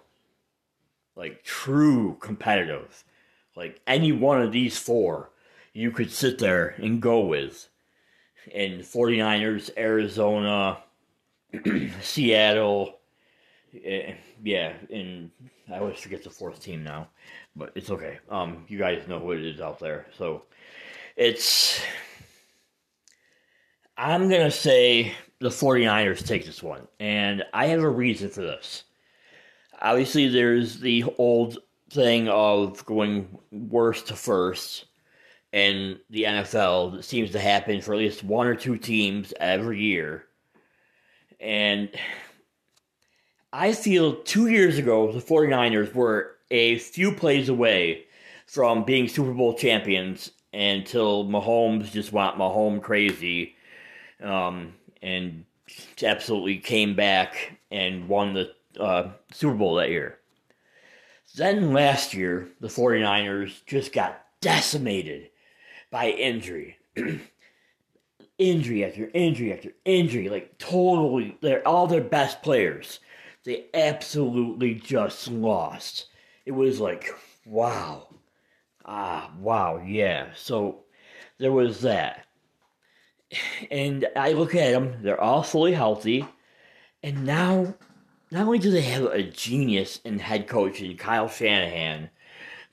Like 1.16 1.42
true 1.44 2.16
competitive. 2.20 3.04
Like 3.56 3.80
any 3.86 4.12
one 4.12 4.42
of 4.42 4.52
these 4.52 4.76
four, 4.76 5.30
you 5.72 5.90
could 5.90 6.10
sit 6.10 6.38
there 6.38 6.68
and 6.78 7.00
go 7.00 7.20
with. 7.20 7.68
And 8.54 8.82
49ers, 8.82 9.70
Arizona, 9.76 10.78
Seattle, 12.02 12.98
eh, 13.84 14.14
yeah, 14.42 14.74
and 14.90 15.30
I 15.72 15.78
always 15.78 15.98
forget 15.98 16.22
the 16.22 16.30
fourth 16.30 16.60
team 16.60 16.84
now, 16.84 17.08
but 17.56 17.72
it's 17.74 17.90
okay. 17.90 18.18
Um, 18.28 18.64
you 18.68 18.78
guys 18.78 19.08
know 19.08 19.18
who 19.18 19.32
it 19.32 19.44
is 19.44 19.60
out 19.60 19.78
there, 19.78 20.06
so 20.16 20.42
it's. 21.16 21.80
I'm 23.96 24.28
gonna 24.28 24.50
say 24.50 25.14
the 25.38 25.48
49ers 25.48 26.26
take 26.26 26.44
this 26.44 26.62
one, 26.62 26.86
and 27.00 27.44
I 27.54 27.66
have 27.66 27.82
a 27.82 27.88
reason 27.88 28.28
for 28.28 28.42
this. 28.42 28.84
Obviously, 29.80 30.28
there's 30.28 30.80
the 30.80 31.04
old 31.18 31.58
thing 31.90 32.28
of 32.28 32.84
going 32.86 33.38
worst 33.50 34.08
to 34.08 34.16
first 34.16 34.86
in 35.52 35.98
the 36.10 36.24
NFL 36.24 36.96
that 36.96 37.04
seems 37.04 37.30
to 37.30 37.38
happen 37.38 37.80
for 37.80 37.94
at 37.94 38.00
least 38.00 38.24
one 38.24 38.46
or 38.46 38.56
two 38.56 38.76
teams 38.76 39.32
every 39.38 39.80
year. 39.80 40.24
And 41.38 41.90
I 43.52 43.72
feel 43.72 44.16
two 44.22 44.48
years 44.48 44.78
ago, 44.78 45.12
the 45.12 45.20
49ers 45.20 45.94
were 45.94 46.36
a 46.50 46.78
few 46.78 47.12
plays 47.12 47.48
away 47.48 48.04
from 48.46 48.84
being 48.84 49.06
Super 49.06 49.32
Bowl 49.32 49.54
champions 49.54 50.32
until 50.52 51.24
Mahomes 51.24 51.90
just 51.92 52.12
went 52.12 52.36
Mahomes 52.36 52.82
crazy 52.82 53.54
um, 54.22 54.74
and 55.02 55.44
absolutely 56.02 56.58
came 56.58 56.94
back 56.94 57.58
and 57.70 58.08
won 58.08 58.34
the 58.34 58.52
uh, 58.78 59.10
Super 59.32 59.54
Bowl 59.54 59.76
that 59.76 59.90
year. 59.90 60.18
Then 61.36 61.72
last 61.72 62.14
year, 62.14 62.48
the 62.60 62.68
49ers 62.68 63.64
just 63.66 63.92
got 63.92 64.24
decimated 64.40 65.30
by 65.90 66.10
injury. 66.10 66.76
injury 68.38 68.84
after 68.84 69.10
injury 69.14 69.52
after 69.52 69.72
injury, 69.84 70.28
like 70.28 70.58
totally, 70.58 71.36
they're 71.40 71.66
all 71.66 71.86
their 71.86 72.02
best 72.02 72.42
players. 72.42 73.00
They 73.44 73.66
absolutely 73.74 74.74
just 74.74 75.28
lost. 75.28 76.06
It 76.46 76.52
was 76.52 76.80
like, 76.80 77.10
wow. 77.44 78.08
Ah, 78.84 79.32
wow, 79.38 79.82
yeah. 79.84 80.28
So 80.34 80.84
there 81.38 81.52
was 81.52 81.80
that. 81.82 82.26
And 83.70 84.06
I 84.16 84.32
look 84.32 84.54
at 84.54 84.72
them, 84.72 85.02
they're 85.02 85.20
all 85.20 85.42
fully 85.42 85.72
healthy. 85.72 86.26
And 87.02 87.26
now 87.26 87.74
not 88.34 88.46
only 88.46 88.58
do 88.58 88.72
they 88.72 88.82
have 88.82 89.04
a 89.04 89.22
genius 89.22 90.00
in 90.04 90.18
head 90.18 90.48
coach 90.48 90.80
in 90.80 90.96
Kyle 90.96 91.28
Shanahan, 91.28 92.10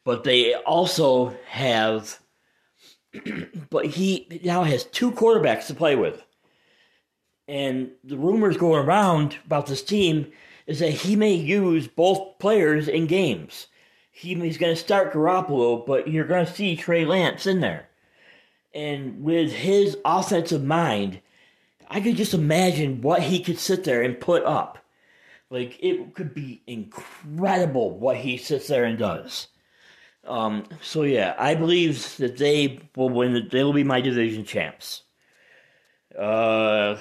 but 0.04 0.24
they 0.24 0.56
also 0.56 1.38
have, 1.48 2.20
but 3.70 3.86
he 3.86 4.42
now 4.44 4.64
has 4.64 4.86
two 4.86 5.12
quarterbacks 5.12 5.68
to 5.68 5.76
play 5.76 5.96
with. 5.96 6.24
And 7.48 7.92
the 8.04 8.18
rumors 8.18 8.58
going 8.58 8.84
around 8.84 9.38
about 9.46 9.68
this 9.68 9.84
team 9.84 10.32
is 10.66 10.80
that 10.80 10.90
he 10.90 11.16
may 11.16 11.36
use 11.36 11.88
both 11.88 12.40
players 12.40 12.88
in 12.88 13.06
games. 13.06 13.68
He, 14.12 14.34
he's 14.34 14.58
going 14.58 14.74
to 14.74 14.82
start 14.82 15.14
Garoppolo, 15.14 15.86
but 15.86 16.08
you're 16.08 16.26
going 16.26 16.48
to 16.48 16.52
see 16.52 16.76
Trey 16.76 17.06
Lance 17.06 17.46
in 17.46 17.60
there. 17.60 17.88
And 18.74 19.24
with 19.24 19.52
his 19.52 19.96
offensive 20.04 20.64
mind, 20.64 21.22
I 21.88 22.02
could 22.02 22.16
just 22.16 22.34
imagine 22.34 23.02
what 23.02 23.22
he 23.22 23.44
could 23.44 23.60
sit 23.60 23.84
there 23.84 24.02
and 24.02 24.20
put 24.20 24.44
up. 24.44 24.81
Like 25.52 25.78
it 25.84 26.16
could 26.16 26.34
be 26.34 26.64
incredible 26.66 28.00
what 28.00 28.16
he 28.16 28.38
sits 28.38 28.68
there 28.68 28.86
and 28.86 28.98
does. 28.98 29.48
Um, 30.26 30.64
so 30.82 31.04
yeah, 31.04 31.36
I 31.38 31.56
believe 31.56 32.16
that 32.18 32.38
they 32.38 32.80
will 32.96 33.10
win. 33.10 33.34
The, 33.34 33.42
they 33.42 33.64
will 33.64 33.74
be 33.74 33.84
my 33.84 34.00
division 34.00 34.46
champs. 34.46 35.04
Uh, 36.18 36.96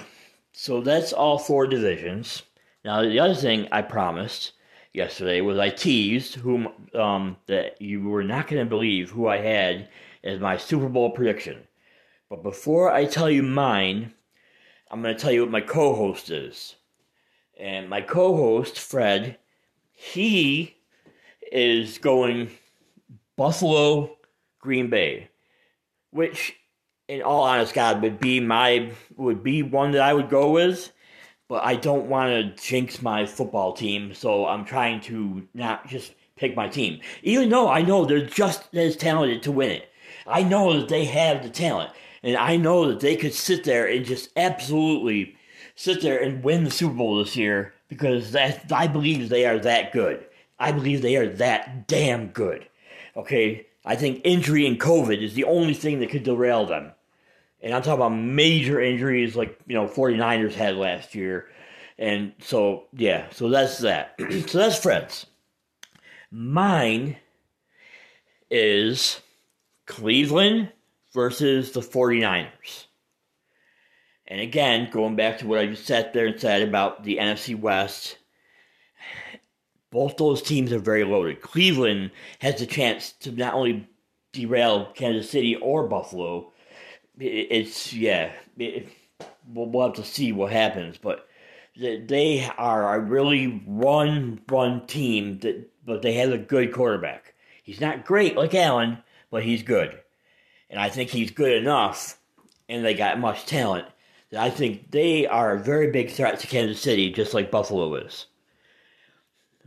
so 0.51 0.81
that's 0.81 1.13
all 1.13 1.37
four 1.37 1.65
divisions. 1.65 2.43
Now 2.83 3.03
the 3.03 3.19
other 3.19 3.35
thing 3.35 3.69
I 3.71 3.83
promised 3.83 4.51
yesterday 4.91 5.39
was 5.39 5.57
I 5.57 5.69
teased 5.69 6.35
whom 6.35 6.67
um, 6.93 7.37
that 7.47 7.81
you 7.81 8.01
were 8.01 8.23
not 8.23 8.47
going 8.47 8.63
to 8.63 8.69
believe 8.69 9.11
who 9.11 9.27
I 9.27 9.37
had 9.37 9.87
as 10.25 10.41
my 10.41 10.57
Super 10.57 10.89
Bowl 10.89 11.11
prediction. 11.11 11.59
But 12.29 12.43
before 12.43 12.91
I 12.91 13.05
tell 13.05 13.29
you 13.29 13.43
mine, 13.43 14.13
I'm 14.89 15.01
going 15.01 15.15
to 15.15 15.21
tell 15.21 15.31
you 15.31 15.41
what 15.41 15.51
my 15.51 15.61
co-host 15.61 16.29
is. 16.31 16.75
And 17.61 17.89
my 17.89 18.01
co 18.01 18.35
host, 18.35 18.79
Fred, 18.79 19.37
he 19.93 20.75
is 21.51 21.99
going 21.99 22.49
Buffalo, 23.37 24.17
Green 24.59 24.89
Bay, 24.89 25.29
which, 26.09 26.55
in 27.07 27.21
all 27.21 27.43
honest 27.43 27.75
God, 27.75 28.01
would 28.01 28.19
be 28.19 28.39
my 28.39 28.91
would 29.15 29.43
be 29.43 29.61
one 29.61 29.91
that 29.91 30.01
I 30.01 30.11
would 30.11 30.29
go 30.29 30.49
with. 30.49 30.91
But 31.47 31.63
I 31.63 31.75
don't 31.75 32.07
want 32.07 32.31
to 32.31 32.63
jinx 32.63 33.01
my 33.01 33.27
football 33.27 33.73
team, 33.73 34.15
so 34.15 34.47
I'm 34.47 34.65
trying 34.65 34.99
to 35.01 35.47
not 35.53 35.87
just 35.87 36.15
pick 36.37 36.55
my 36.55 36.67
team. 36.67 36.99
Even 37.21 37.49
though 37.49 37.69
I 37.69 37.83
know 37.83 38.05
they're 38.05 38.25
just 38.25 38.73
as 38.73 38.95
talented 38.95 39.43
to 39.43 39.51
win 39.51 39.69
it. 39.69 39.89
I 40.25 40.41
know 40.41 40.79
that 40.79 40.89
they 40.89 41.05
have 41.05 41.43
the 41.43 41.49
talent. 41.49 41.91
And 42.23 42.37
I 42.37 42.55
know 42.55 42.87
that 42.87 43.01
they 43.01 43.15
could 43.15 43.33
sit 43.33 43.63
there 43.63 43.87
and 43.87 44.05
just 44.05 44.29
absolutely 44.35 45.35
sit 45.75 46.01
there 46.01 46.21
and 46.21 46.43
win 46.43 46.63
the 46.63 46.71
Super 46.71 46.93
Bowl 46.93 47.17
this 47.17 47.35
year 47.35 47.73
because 47.87 48.31
that 48.31 48.71
I 48.71 48.87
believe 48.87 49.29
they 49.29 49.45
are 49.45 49.59
that 49.59 49.91
good. 49.91 50.25
I 50.59 50.71
believe 50.71 51.01
they 51.01 51.15
are 51.15 51.27
that 51.27 51.87
damn 51.87 52.27
good. 52.27 52.67
Okay, 53.15 53.67
I 53.85 53.95
think 53.95 54.21
injury 54.23 54.67
and 54.67 54.79
COVID 54.79 55.21
is 55.21 55.33
the 55.33 55.45
only 55.45 55.73
thing 55.73 55.99
that 55.99 56.09
could 56.09 56.23
derail 56.23 56.65
them. 56.65 56.91
And 57.61 57.73
I'm 57.73 57.81
talking 57.81 57.99
about 57.99 58.09
major 58.09 58.79
injuries 58.81 59.35
like, 59.35 59.59
you 59.67 59.75
know, 59.75 59.87
49ers 59.87 60.53
had 60.53 60.75
last 60.75 61.13
year. 61.13 61.47
And 61.97 62.33
so, 62.39 62.85
yeah, 62.93 63.27
so 63.31 63.49
that's 63.49 63.79
that. 63.79 64.15
so 64.47 64.57
that's 64.57 64.79
friends. 64.79 65.27
Mine 66.31 67.17
is 68.49 69.19
Cleveland 69.85 70.71
versus 71.13 71.71
the 71.71 71.81
49ers. 71.81 72.85
And 74.31 74.39
again, 74.39 74.87
going 74.89 75.17
back 75.17 75.39
to 75.39 75.45
what 75.45 75.59
I 75.59 75.65
just 75.65 75.85
sat 75.85 76.13
there 76.13 76.25
and 76.25 76.39
said 76.39 76.61
about 76.61 77.03
the 77.03 77.17
NFC 77.17 77.53
West, 77.53 78.17
both 79.89 80.15
those 80.15 80.41
teams 80.41 80.71
are 80.71 80.79
very 80.79 81.03
loaded. 81.03 81.41
Cleveland 81.41 82.11
has 82.39 82.57
the 82.57 82.65
chance 82.65 83.11
to 83.19 83.33
not 83.33 83.53
only 83.53 83.89
derail 84.31 84.85
Kansas 84.93 85.29
City 85.29 85.57
or 85.57 85.85
Buffalo. 85.85 86.53
It's 87.19 87.91
yeah, 87.91 88.31
it, 88.57 88.87
we'll 89.53 89.85
have 89.85 89.97
to 89.97 90.05
see 90.05 90.31
what 90.31 90.53
happens, 90.53 90.97
but 90.97 91.27
they 91.75 92.49
are 92.57 92.95
a 92.95 93.01
really 93.01 93.61
run 93.67 94.39
run 94.49 94.87
team 94.87 95.39
that, 95.39 95.69
but 95.85 96.03
they 96.03 96.13
have 96.13 96.31
a 96.31 96.37
good 96.37 96.71
quarterback. 96.71 97.33
He's 97.63 97.81
not 97.81 98.05
great 98.05 98.37
like 98.37 98.55
Allen, 98.55 98.99
but 99.29 99.43
he's 99.43 99.61
good, 99.61 99.99
and 100.69 100.79
I 100.79 100.87
think 100.87 101.09
he's 101.09 101.31
good 101.31 101.51
enough. 101.51 102.17
And 102.69 102.85
they 102.85 102.93
got 102.93 103.19
much 103.19 103.45
talent 103.45 103.85
I 104.37 104.49
think 104.49 104.91
they 104.91 105.27
are 105.27 105.53
a 105.53 105.59
very 105.59 105.91
big 105.91 106.09
threat 106.09 106.39
to 106.39 106.47
Kansas 106.47 106.81
City, 106.81 107.11
just 107.11 107.33
like 107.33 107.51
Buffalo 107.51 107.95
is. 107.95 108.27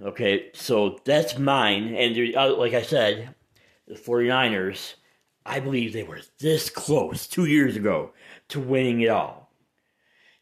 Okay, 0.03 0.51
so 0.55 0.99
that's 1.05 1.39
mine. 1.39 1.95
And 1.95 2.35
uh, 2.37 2.57
like 2.57 2.75
I 2.75 2.83
said, 2.83 3.35
the 3.87 3.95
49ers, 3.95 4.95
I 5.47 5.61
believe 5.61 5.93
they 5.93 6.03
were 6.03 6.21
this 6.41 6.71
close 6.71 7.27
two 7.27 7.45
years 7.45 7.77
ago 7.77 8.13
to 8.49 8.61
winning 8.61 9.03
it 9.03 9.11
all. 9.11 9.53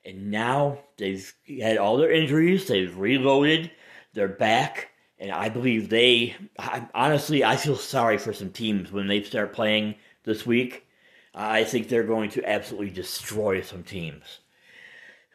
And 0.05 0.31
now 0.31 0.79
they've 0.97 1.33
had 1.61 1.79
all 1.79 1.97
their 1.97 2.11
injuries, 2.11 2.67
they've 2.67 2.97
reloaded, 2.97 3.71
they're 4.15 4.29
back, 4.29 4.91
and 5.19 5.31
I 5.31 5.49
believe 5.49 5.89
they. 5.89 6.35
I, 6.59 6.89
honestly, 6.95 7.45
I 7.45 7.57
feel 7.57 7.77
sorry 7.77 8.19
for 8.19 8.33
some 8.33 8.51
teams 8.51 8.91
when 8.91 9.07
they 9.07 9.23
start 9.23 9.53
playing 9.53 9.95
this 10.25 10.45
week. 10.45 10.87
I 11.35 11.65
think 11.65 11.89
they're 11.89 12.03
going 12.03 12.31
to 12.31 12.49
absolutely 12.49 12.91
destroy 12.91 13.63
some 13.63 13.83
teams. 13.83 14.41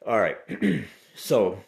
All 0.06 0.20
right, 0.20 0.38
so 1.16 1.60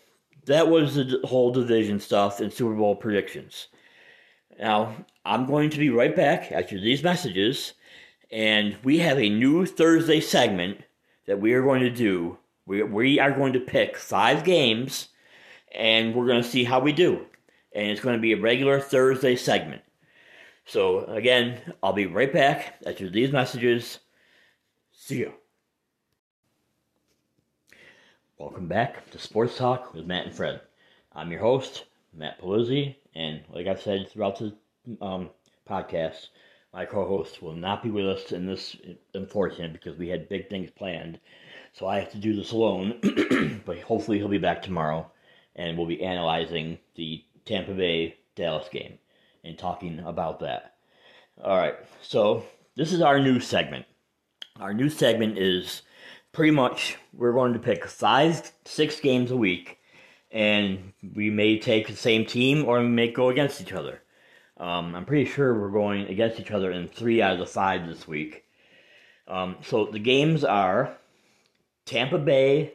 that 0.45 0.67
was 0.67 0.95
the 0.95 1.19
whole 1.23 1.51
division 1.51 1.99
stuff 1.99 2.39
and 2.39 2.51
Super 2.51 2.75
Bowl 2.75 2.95
predictions. 2.95 3.67
Now, 4.59 4.95
I'm 5.25 5.45
going 5.45 5.69
to 5.69 5.79
be 5.79 5.89
right 5.89 6.15
back 6.15 6.51
after 6.51 6.79
these 6.79 7.03
messages, 7.03 7.73
and 8.31 8.77
we 8.83 8.99
have 8.99 9.17
a 9.17 9.29
new 9.29 9.65
Thursday 9.65 10.19
segment 10.19 10.81
that 11.27 11.39
we 11.39 11.53
are 11.53 11.63
going 11.63 11.81
to 11.81 11.89
do. 11.89 12.37
We, 12.65 12.83
we 12.83 13.19
are 13.19 13.31
going 13.31 13.53
to 13.53 13.59
pick 13.59 13.95
five 13.95 14.43
games, 14.43 15.09
and 15.73 16.13
we're 16.13 16.27
going 16.27 16.43
to 16.43 16.49
see 16.49 16.63
how 16.63 16.79
we 16.79 16.91
do. 16.91 17.25
And 17.73 17.87
it's 17.87 18.01
going 18.01 18.15
to 18.15 18.21
be 18.21 18.33
a 18.33 18.41
regular 18.41 18.79
Thursday 18.79 19.35
segment. 19.35 19.81
So, 20.65 21.05
again, 21.05 21.59
I'll 21.81 21.93
be 21.93 22.05
right 22.05 22.31
back 22.31 22.75
after 22.85 23.09
these 23.09 23.31
messages. 23.31 23.99
See 25.01 25.21
ya. 25.21 25.29
Welcome 28.37 28.67
back 28.67 29.09
to 29.11 29.17
Sports 29.17 29.57
Talk 29.57 29.93
with 29.93 30.05
Matt 30.05 30.25
and 30.25 30.35
Fred. 30.35 30.59
I'm 31.13 31.31
your 31.31 31.39
host, 31.39 31.85
Matt 32.13 32.39
Palizzi, 32.41 32.97
and 33.15 33.41
like 33.49 33.65
I've 33.65 33.81
said 33.81 34.09
throughout 34.09 34.37
the 34.37 34.53
um, 35.01 35.29
podcast, 35.67 36.27
my 36.73 36.85
co-host 36.85 37.41
will 37.41 37.55
not 37.55 37.81
be 37.81 37.89
with 37.89 38.07
us 38.07 38.33
in 38.33 38.45
this. 38.45 38.75
Unfortunate 39.13 39.71
because 39.71 39.97
we 39.97 40.09
had 40.09 40.27
big 40.27 40.49
things 40.49 40.69
planned, 40.69 41.17
so 41.71 41.87
I 41.87 41.99
have 41.99 42.11
to 42.11 42.17
do 42.17 42.35
this 42.35 42.51
alone. 42.51 42.99
but 43.65 43.79
hopefully 43.79 44.17
he'll 44.17 44.27
be 44.27 44.37
back 44.37 44.61
tomorrow, 44.61 45.09
and 45.55 45.77
we'll 45.77 45.87
be 45.87 46.03
analyzing 46.03 46.77
the 46.95 47.23
Tampa 47.45 47.73
Bay 47.73 48.17
Dallas 48.35 48.67
game 48.69 48.99
and 49.45 49.57
talking 49.57 49.99
about 49.99 50.41
that. 50.41 50.75
All 51.41 51.57
right, 51.57 51.75
so 52.01 52.43
this 52.75 52.91
is 52.91 53.01
our 53.01 53.17
new 53.17 53.39
segment. 53.39 53.85
Our 54.59 54.73
new 54.73 54.89
segment 54.89 55.37
is 55.37 55.83
pretty 56.33 56.51
much 56.51 56.97
we're 57.13 57.31
going 57.31 57.53
to 57.53 57.59
pick 57.59 57.85
five, 57.85 58.51
six 58.65 58.99
games 58.99 59.31
a 59.31 59.37
week, 59.37 59.77
and 60.31 60.91
we 61.15 61.29
may 61.29 61.57
take 61.57 61.87
the 61.87 61.95
same 61.95 62.25
team 62.25 62.65
or 62.65 62.81
we 62.81 62.87
may 62.89 63.09
go 63.09 63.29
against 63.29 63.61
each 63.61 63.71
other. 63.71 64.01
Um, 64.57 64.95
I'm 64.95 65.05
pretty 65.05 65.29
sure 65.29 65.57
we're 65.57 65.69
going 65.69 66.07
against 66.07 66.41
each 66.41 66.51
other 66.51 66.71
in 66.71 66.89
three 66.89 67.21
out 67.21 67.33
of 67.33 67.39
the 67.39 67.45
five 67.45 67.87
this 67.87 68.05
week. 68.05 68.43
Um, 69.29 69.55
so 69.61 69.85
the 69.85 69.99
games 69.99 70.43
are 70.43 70.97
Tampa 71.85 72.17
Bay 72.17 72.73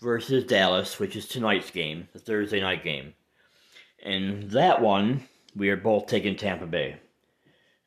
versus 0.00 0.44
Dallas, 0.44 0.98
which 0.98 1.14
is 1.14 1.28
tonight's 1.28 1.70
game, 1.70 2.08
the 2.14 2.18
Thursday 2.18 2.60
night 2.60 2.82
game. 2.82 3.12
And 4.02 4.50
that 4.52 4.80
one, 4.80 5.28
we 5.54 5.68
are 5.68 5.76
both 5.76 6.06
taking 6.06 6.36
Tampa 6.36 6.66
Bay. 6.66 6.96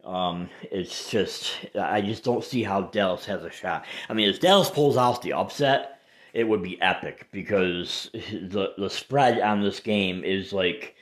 Um, 0.03 0.49
it's 0.63 1.09
just 1.09 1.53
I 1.79 2.01
just 2.01 2.23
don't 2.23 2.43
see 2.43 2.63
how 2.63 2.81
Dallas 2.81 3.25
has 3.25 3.43
a 3.43 3.51
shot. 3.51 3.85
I 4.09 4.13
mean, 4.13 4.29
if 4.29 4.39
Dallas 4.39 4.69
pulls 4.69 4.97
off 4.97 5.21
the 5.21 5.33
upset, 5.33 6.01
it 6.33 6.47
would 6.47 6.63
be 6.63 6.81
epic 6.81 7.27
because 7.31 8.09
the 8.13 8.73
the 8.77 8.89
spread 8.89 9.39
on 9.39 9.61
this 9.61 9.79
game 9.79 10.23
is 10.23 10.53
like 10.53 10.95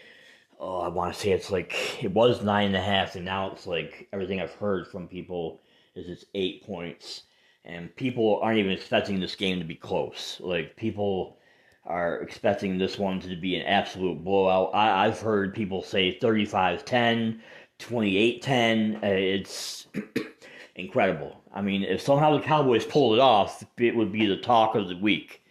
oh 0.59 0.79
I 0.79 0.89
want 0.89 1.13
to 1.13 1.19
say 1.19 1.31
it's 1.31 1.51
like 1.51 2.03
it 2.03 2.11
was 2.11 2.43
nine 2.43 2.67
and 2.67 2.75
a 2.75 2.81
half 2.81 3.15
and 3.15 3.25
now 3.25 3.51
it's 3.51 3.67
like 3.67 4.07
everything 4.11 4.41
I've 4.41 4.53
heard 4.55 4.87
from 4.87 5.07
people 5.07 5.61
is 5.95 6.09
it's 6.09 6.25
eight 6.35 6.65
points 6.65 7.23
and 7.65 7.95
people 7.95 8.39
aren't 8.41 8.59
even 8.59 8.71
expecting 8.71 9.19
this 9.19 9.35
game 9.35 9.59
to 9.59 9.65
be 9.65 9.75
close. 9.75 10.37
Like 10.39 10.75
people 10.75 11.37
are 11.85 12.17
expecting 12.21 12.77
this 12.77 12.97
one 12.97 13.19
to 13.21 13.35
be 13.35 13.55
an 13.55 13.65
absolute 13.65 14.23
blowout. 14.23 14.71
I, 14.73 15.05
I've 15.05 15.19
heard 15.19 15.55
people 15.55 15.81
say 15.81 16.17
35-10 16.19 17.39
28-10. 17.79 18.95
Uh, 18.95 18.99
it's 19.03 19.87
incredible. 20.75 21.41
I 21.53 21.61
mean, 21.61 21.83
if 21.83 22.01
somehow 22.01 22.37
the 22.37 22.43
Cowboys 22.43 22.85
pulled 22.85 23.15
it 23.15 23.21
off, 23.21 23.63
it 23.77 23.95
would 23.95 24.11
be 24.11 24.25
the 24.25 24.37
talk 24.37 24.75
of 24.75 24.87
the 24.87 24.97
week. 24.97 25.43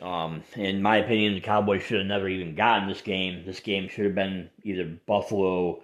Um, 0.00 0.42
in 0.56 0.82
my 0.82 0.96
opinion, 0.96 1.34
the 1.34 1.40
Cowboys 1.40 1.82
should 1.82 1.98
have 1.98 2.06
never 2.06 2.28
even 2.28 2.54
gotten 2.54 2.88
this 2.88 3.02
game. 3.02 3.44
This 3.46 3.60
game 3.60 3.88
should 3.88 4.04
have 4.04 4.14
been 4.14 4.50
either 4.64 4.84
Buffalo 5.06 5.82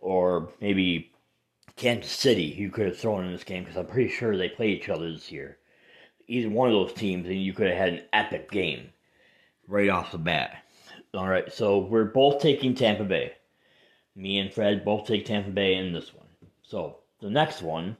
or 0.00 0.52
maybe 0.60 1.10
Kansas 1.74 2.12
City 2.12 2.54
who 2.54 2.70
could 2.70 2.86
have 2.86 2.98
thrown 2.98 3.24
in 3.24 3.32
this 3.32 3.44
game 3.44 3.64
because 3.64 3.76
I'm 3.76 3.86
pretty 3.86 4.10
sure 4.10 4.36
they 4.36 4.48
play 4.48 4.68
each 4.68 4.88
other 4.88 5.10
this 5.10 5.32
year. 5.32 5.58
Either 6.28 6.48
one 6.48 6.68
of 6.68 6.74
those 6.74 6.92
teams, 6.92 7.26
and 7.26 7.42
you 7.42 7.52
could 7.52 7.68
have 7.68 7.76
had 7.76 7.88
an 7.88 8.02
epic 8.12 8.50
game 8.50 8.90
right 9.68 9.88
off 9.88 10.12
the 10.12 10.18
bat. 10.18 10.62
All 11.14 11.28
right, 11.28 11.52
so 11.52 11.78
we're 11.78 12.04
both 12.04 12.40
taking 12.40 12.74
Tampa 12.74 13.04
Bay. 13.04 13.32
Me 14.16 14.38
and 14.38 14.52
Fred 14.52 14.84
both 14.84 15.06
take 15.06 15.26
Tampa 15.26 15.50
Bay 15.50 15.74
in 15.74 15.92
this 15.92 16.14
one. 16.14 16.26
So 16.62 16.96
the 17.20 17.30
next 17.30 17.62
one, 17.62 17.96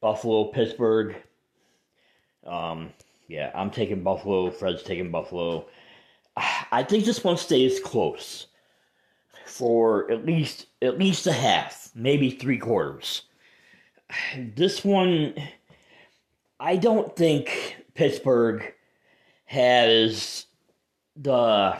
Buffalo, 0.00 0.46
Pittsburgh. 0.46 1.14
Um, 2.44 2.90
yeah, 3.28 3.52
I'm 3.54 3.70
taking 3.70 4.02
Buffalo. 4.02 4.50
Fred's 4.50 4.82
taking 4.82 5.10
Buffalo. 5.10 5.66
I 6.36 6.82
think 6.82 7.04
this 7.04 7.22
one 7.22 7.36
stays 7.36 7.80
close 7.80 8.46
for 9.44 10.10
at 10.10 10.26
least 10.26 10.66
at 10.82 10.98
least 10.98 11.26
a 11.26 11.32
half, 11.32 11.90
maybe 11.94 12.30
three 12.30 12.58
quarters. 12.58 13.22
This 14.36 14.84
one, 14.84 15.34
I 16.60 16.76
don't 16.76 17.14
think 17.16 17.76
Pittsburgh 17.94 18.72
has 19.46 20.46
the 21.16 21.76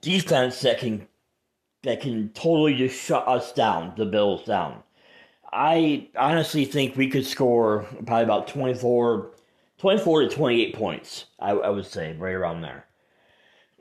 defense 0.00 0.60
that 0.60 0.78
can 0.78 1.06
that 1.84 2.00
can 2.00 2.30
totally 2.30 2.74
just 2.74 3.00
shut 3.00 3.26
us 3.28 3.52
down, 3.52 3.92
the 3.96 4.06
Bills 4.06 4.44
down. 4.44 4.82
I 5.52 6.08
honestly 6.18 6.64
think 6.64 6.96
we 6.96 7.08
could 7.08 7.24
score 7.24 7.86
probably 8.06 8.24
about 8.24 8.48
24, 8.48 9.30
24 9.78 10.20
to 10.22 10.28
28 10.28 10.74
points, 10.74 11.26
I, 11.38 11.50
I 11.50 11.68
would 11.68 11.86
say, 11.86 12.14
right 12.14 12.32
around 12.32 12.62
there. 12.62 12.86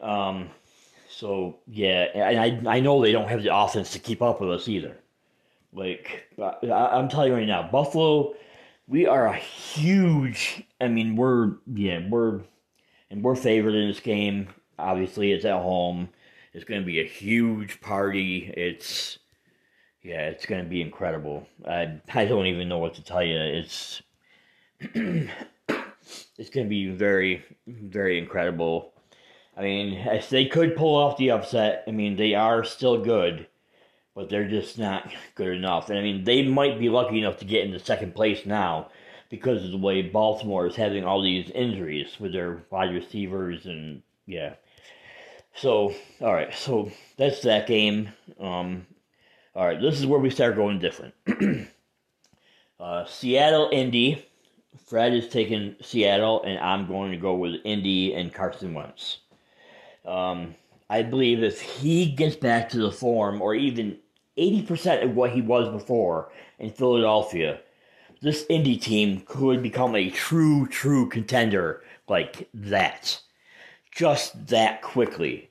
Um, 0.02 0.50
so, 1.10 1.58
yeah, 1.68 2.08
and 2.14 2.68
I, 2.68 2.76
I 2.76 2.80
know 2.80 3.02
they 3.02 3.12
don't 3.12 3.30
have 3.30 3.42
the 3.42 3.56
offense 3.56 3.92
to 3.94 4.00
keep 4.00 4.22
up 4.22 4.42
with 4.42 4.52
us 4.52 4.68
either. 4.68 4.98
Like, 5.72 6.28
I, 6.38 6.68
I'm 6.70 7.10
telling 7.10 7.30
you 7.30 7.38
right 7.38 7.48
now, 7.48 7.70
Buffalo, 7.72 8.36
we 8.88 9.08
are 9.08 9.28
a 9.28 9.36
huge, 9.36 10.64
I 10.82 10.90
mean, 10.90 11.16
we're, 11.16 11.54
yeah, 11.74 12.08
we're, 12.10 12.42
and 13.10 13.24
we're 13.24 13.36
favored 13.36 13.74
in 13.74 13.88
this 13.88 14.00
game. 14.00 14.50
Obviously, 14.78 15.32
it's 15.32 15.46
at 15.46 15.62
home. 15.62 16.10
It's 16.54 16.66
going 16.66 16.82
to 16.82 16.86
be 16.86 17.00
a 17.00 17.06
huge 17.06 17.82
party. 17.82 18.54
It's 18.56 19.18
yeah, 20.04 20.28
it's 20.28 20.46
going 20.46 20.64
to 20.64 20.70
be 20.70 20.82
incredible. 20.82 21.48
I 21.68 22.00
I 22.14 22.26
don't 22.26 22.46
even 22.46 22.70
know 22.70 22.78
what 22.78 22.94
to 22.96 23.04
tell 23.04 23.24
you. 23.24 23.38
It's 23.38 24.02
it's 24.80 26.50
going 26.50 26.66
to 26.66 26.70
be 26.70 26.90
very 26.92 27.44
very 27.68 28.18
incredible. 28.20 28.94
I 29.56 29.62
mean, 29.62 29.94
if 29.94 30.30
they 30.30 30.46
could 30.46 30.76
pull 30.76 30.96
off 30.96 31.18
the 31.18 31.32
upset, 31.32 31.84
I 31.88 31.92
mean, 31.92 32.16
they 32.16 32.34
are 32.34 32.64
still 32.64 33.04
good, 33.04 33.48
but 34.16 34.30
they're 34.30 34.50
just 34.50 34.80
not 34.80 35.12
good 35.36 35.56
enough. 35.56 35.90
And 35.90 35.98
I 35.98 36.02
mean, 36.02 36.24
they 36.24 36.44
might 36.48 36.80
be 36.80 36.90
lucky 36.90 37.20
enough 37.20 37.38
to 37.38 37.46
get 37.46 37.66
into 37.66 37.80
second 37.80 38.16
place 38.16 38.46
now 38.46 38.90
because 39.30 39.64
of 39.64 39.72
the 39.72 39.78
way 39.78 40.02
Baltimore 40.02 40.68
is 40.68 40.76
having 40.76 41.04
all 41.04 41.22
these 41.22 41.50
injuries 41.52 42.20
with 42.20 42.34
their 42.34 42.64
wide 42.70 42.94
receivers 42.94 43.66
and 43.66 44.02
yeah. 44.26 44.54
So, 45.56 45.94
all 46.20 46.34
right, 46.34 46.54
so 46.54 46.92
that's 47.18 47.42
that 47.42 47.68
game. 47.68 48.10
Um, 48.40 48.88
all 49.56 49.66
right, 49.68 49.80
this 49.80 50.00
is 50.00 50.06
where 50.06 50.20
we 50.20 50.30
start 50.30 50.56
going 50.56 50.80
different. 50.80 51.14
uh, 52.80 53.06
Seattle, 53.06 53.70
Indy. 53.72 54.26
Fred 54.88 55.14
is 55.14 55.28
taking 55.28 55.76
Seattle, 55.82 56.42
and 56.44 56.58
I'm 56.60 56.88
going 56.88 57.12
to 57.12 57.18
go 57.18 57.36
with 57.36 57.62
Indy 57.64 58.14
and 58.16 58.34
Carson 58.34 58.74
Wentz. 58.74 59.20
Um, 60.06 60.56
I 60.90 61.04
believe 61.04 61.44
if 61.44 61.62
he 61.62 62.08
gets 62.08 62.36
back 62.36 62.70
to 62.70 62.80
the 62.80 62.92
form, 62.92 63.42
or 63.42 63.54
even 63.54 63.98
80% 64.38 65.04
of 65.04 65.16
what 65.16 65.32
he 65.32 65.42
was 65.42 65.70
before 65.70 66.32
in 66.58 66.72
Philadelphia, 66.72 67.60
this 68.22 68.46
Indy 68.50 68.78
team 68.78 69.22
could 69.26 69.62
become 69.62 69.96
a 69.96 70.10
true, 70.10 70.68
true 70.68 71.08
contender 71.08 71.84
like 72.08 72.50
that 72.54 73.20
just 73.96 74.48
that 74.48 74.82
quickly. 74.82 75.50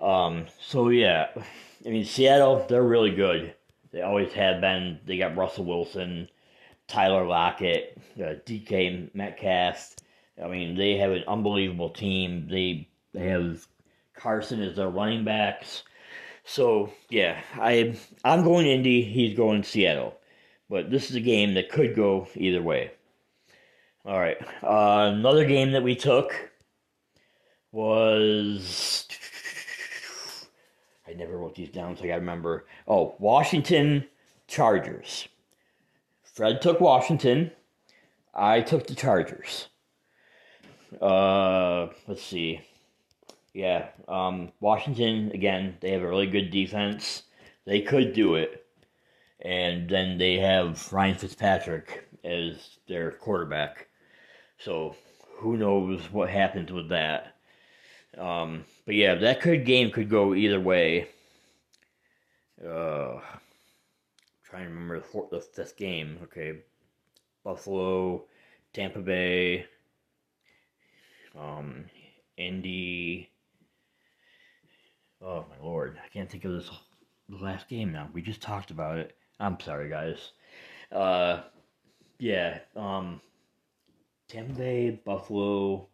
Um, 0.00 0.46
so 0.60 0.88
yeah, 0.88 1.28
I 1.84 1.88
mean 1.88 2.04
Seattle, 2.04 2.64
they're 2.68 2.82
really 2.82 3.14
good. 3.14 3.54
They 3.92 4.02
always 4.02 4.32
have 4.32 4.60
been. 4.60 4.98
They 5.06 5.18
got 5.18 5.36
Russell 5.36 5.64
Wilson, 5.64 6.28
Tyler 6.86 7.26
Lockett, 7.26 7.98
uh, 8.16 8.34
DK 8.46 9.14
Metcalf. 9.14 9.96
I 10.42 10.46
mean, 10.48 10.76
they 10.76 10.96
have 10.98 11.10
an 11.10 11.24
unbelievable 11.26 11.90
team. 11.90 12.48
They 12.50 12.88
they 13.12 13.28
have 13.28 13.66
Carson 14.14 14.62
as 14.62 14.76
their 14.76 14.88
running 14.88 15.24
backs. 15.24 15.84
So 16.44 16.92
yeah, 17.10 17.40
I 17.54 17.96
I'm 18.24 18.44
going 18.44 18.66
Indy. 18.66 19.02
He's 19.02 19.36
going 19.36 19.62
Seattle. 19.62 20.16
But 20.70 20.90
this 20.90 21.08
is 21.08 21.16
a 21.16 21.20
game 21.20 21.54
that 21.54 21.70
could 21.70 21.96
go 21.96 22.28
either 22.34 22.62
way. 22.62 22.90
All 24.04 24.18
right, 24.18 24.36
uh, 24.62 25.12
another 25.14 25.44
game 25.46 25.72
that 25.72 25.82
we 25.82 25.94
took 25.94 26.47
was. 27.72 29.06
I 31.06 31.12
never 31.14 31.38
wrote 31.38 31.54
these 31.54 31.70
down, 31.70 31.96
so 31.96 32.04
I 32.04 32.08
gotta 32.08 32.20
remember. 32.20 32.66
Oh, 32.86 33.14
Washington 33.18 34.06
Chargers. 34.46 35.28
Fred 36.22 36.60
took 36.60 36.80
Washington. 36.80 37.50
I 38.34 38.60
took 38.60 38.86
the 38.86 38.94
Chargers. 38.94 39.68
Uh, 41.00 41.88
let's 42.06 42.22
see. 42.22 42.60
Yeah, 43.52 43.88
um, 44.06 44.52
Washington 44.60 45.32
again. 45.32 45.76
They 45.80 45.90
have 45.90 46.02
a 46.02 46.08
really 46.08 46.26
good 46.26 46.50
defense. 46.50 47.24
They 47.64 47.80
could 47.80 48.12
do 48.12 48.34
it, 48.34 48.64
and 49.40 49.88
then 49.88 50.18
they 50.18 50.38
have 50.38 50.92
Ryan 50.92 51.16
Fitzpatrick 51.16 52.08
as 52.24 52.78
their 52.86 53.12
quarterback. 53.12 53.88
So 54.58 54.94
who 55.38 55.56
knows 55.56 56.00
what 56.12 56.30
happens 56.30 56.70
with 56.72 56.88
that? 56.90 57.37
Um, 58.18 58.64
but 58.84 58.94
yeah, 58.94 59.14
that 59.14 59.40
could 59.40 59.64
game 59.64 59.90
could 59.90 60.10
go 60.10 60.34
either 60.34 60.60
way. 60.60 61.08
Uh, 62.60 63.20
trying 64.42 64.64
to 64.64 64.70
remember 64.70 64.98
the, 64.98 65.04
fourth, 65.04 65.30
the 65.30 65.40
fifth 65.40 65.76
game. 65.76 66.18
Okay, 66.24 66.54
Buffalo, 67.44 68.24
Tampa 68.72 69.00
Bay, 69.00 69.66
um, 71.38 71.84
Indy. 72.36 73.30
Oh 75.22 75.44
my 75.48 75.64
lord, 75.64 75.98
I 76.04 76.08
can't 76.08 76.30
think 76.30 76.44
of 76.44 76.52
this 76.52 76.70
the 77.28 77.36
last 77.36 77.68
game 77.68 77.92
now. 77.92 78.08
We 78.12 78.22
just 78.22 78.40
talked 78.40 78.70
about 78.70 78.98
it. 78.98 79.16
I'm 79.38 79.60
sorry, 79.60 79.88
guys. 79.88 80.32
Uh, 80.90 81.42
yeah. 82.18 82.60
Um, 82.74 83.20
Tampa 84.28 84.52
Bay, 84.54 85.00
Buffalo, 85.04 85.88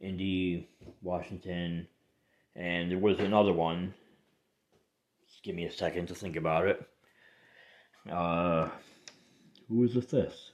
Indy, 0.00 0.68
Washington, 1.02 1.86
and 2.54 2.90
there 2.90 2.98
was 2.98 3.18
another 3.18 3.52
one. 3.52 3.94
Just 5.28 5.42
give 5.42 5.54
me 5.54 5.64
a 5.64 5.72
second 5.72 6.06
to 6.08 6.14
think 6.14 6.36
about 6.36 6.66
it. 6.66 6.88
Uh, 8.10 8.68
who 9.68 9.78
was 9.78 9.94
the 9.94 10.02
fifth? 10.02 10.50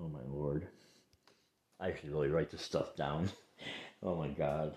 Oh 0.00 0.08
my 0.08 0.20
lord. 0.28 0.68
I 1.80 1.94
should 1.94 2.10
really 2.10 2.28
write 2.28 2.50
this 2.50 2.62
stuff 2.62 2.96
down. 2.96 3.30
Oh 4.00 4.14
my 4.14 4.28
god. 4.28 4.76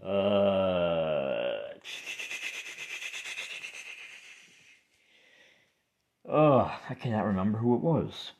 Uh. 0.00 1.58
Oh, 6.24 6.72
I 6.88 6.94
cannot 6.94 7.26
remember 7.26 7.58
who 7.58 7.74
it 7.74 7.80
was. 7.80 8.30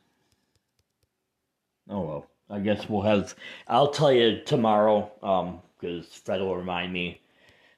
Oh 1.90 2.00
well. 2.00 2.31
I 2.52 2.60
guess 2.60 2.88
we'll 2.88 3.02
have. 3.02 3.34
I'll 3.66 3.90
tell 3.90 4.12
you 4.12 4.42
tomorrow, 4.44 5.10
um, 5.22 5.60
because 5.80 6.06
Fred 6.06 6.40
will 6.40 6.56
remind 6.56 6.92
me, 6.92 7.20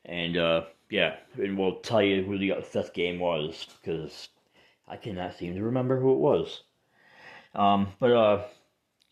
and 0.05 0.37
uh, 0.37 0.63
yeah, 0.91 1.17
and 1.41 1.57
we'll 1.57 1.77
tell 1.77 2.03
you 2.03 2.25
who 2.25 2.37
the 2.37 2.55
fifth 2.63 2.93
game 2.93 3.19
was 3.21 3.67
because 3.81 4.29
I 4.89 4.97
cannot 4.97 5.39
seem 5.39 5.55
to 5.55 5.63
remember 5.63 5.99
who 6.01 6.13
it 6.13 6.19
was. 6.19 6.63
Um, 7.55 7.89
but 8.01 8.13
uh, 8.13 8.43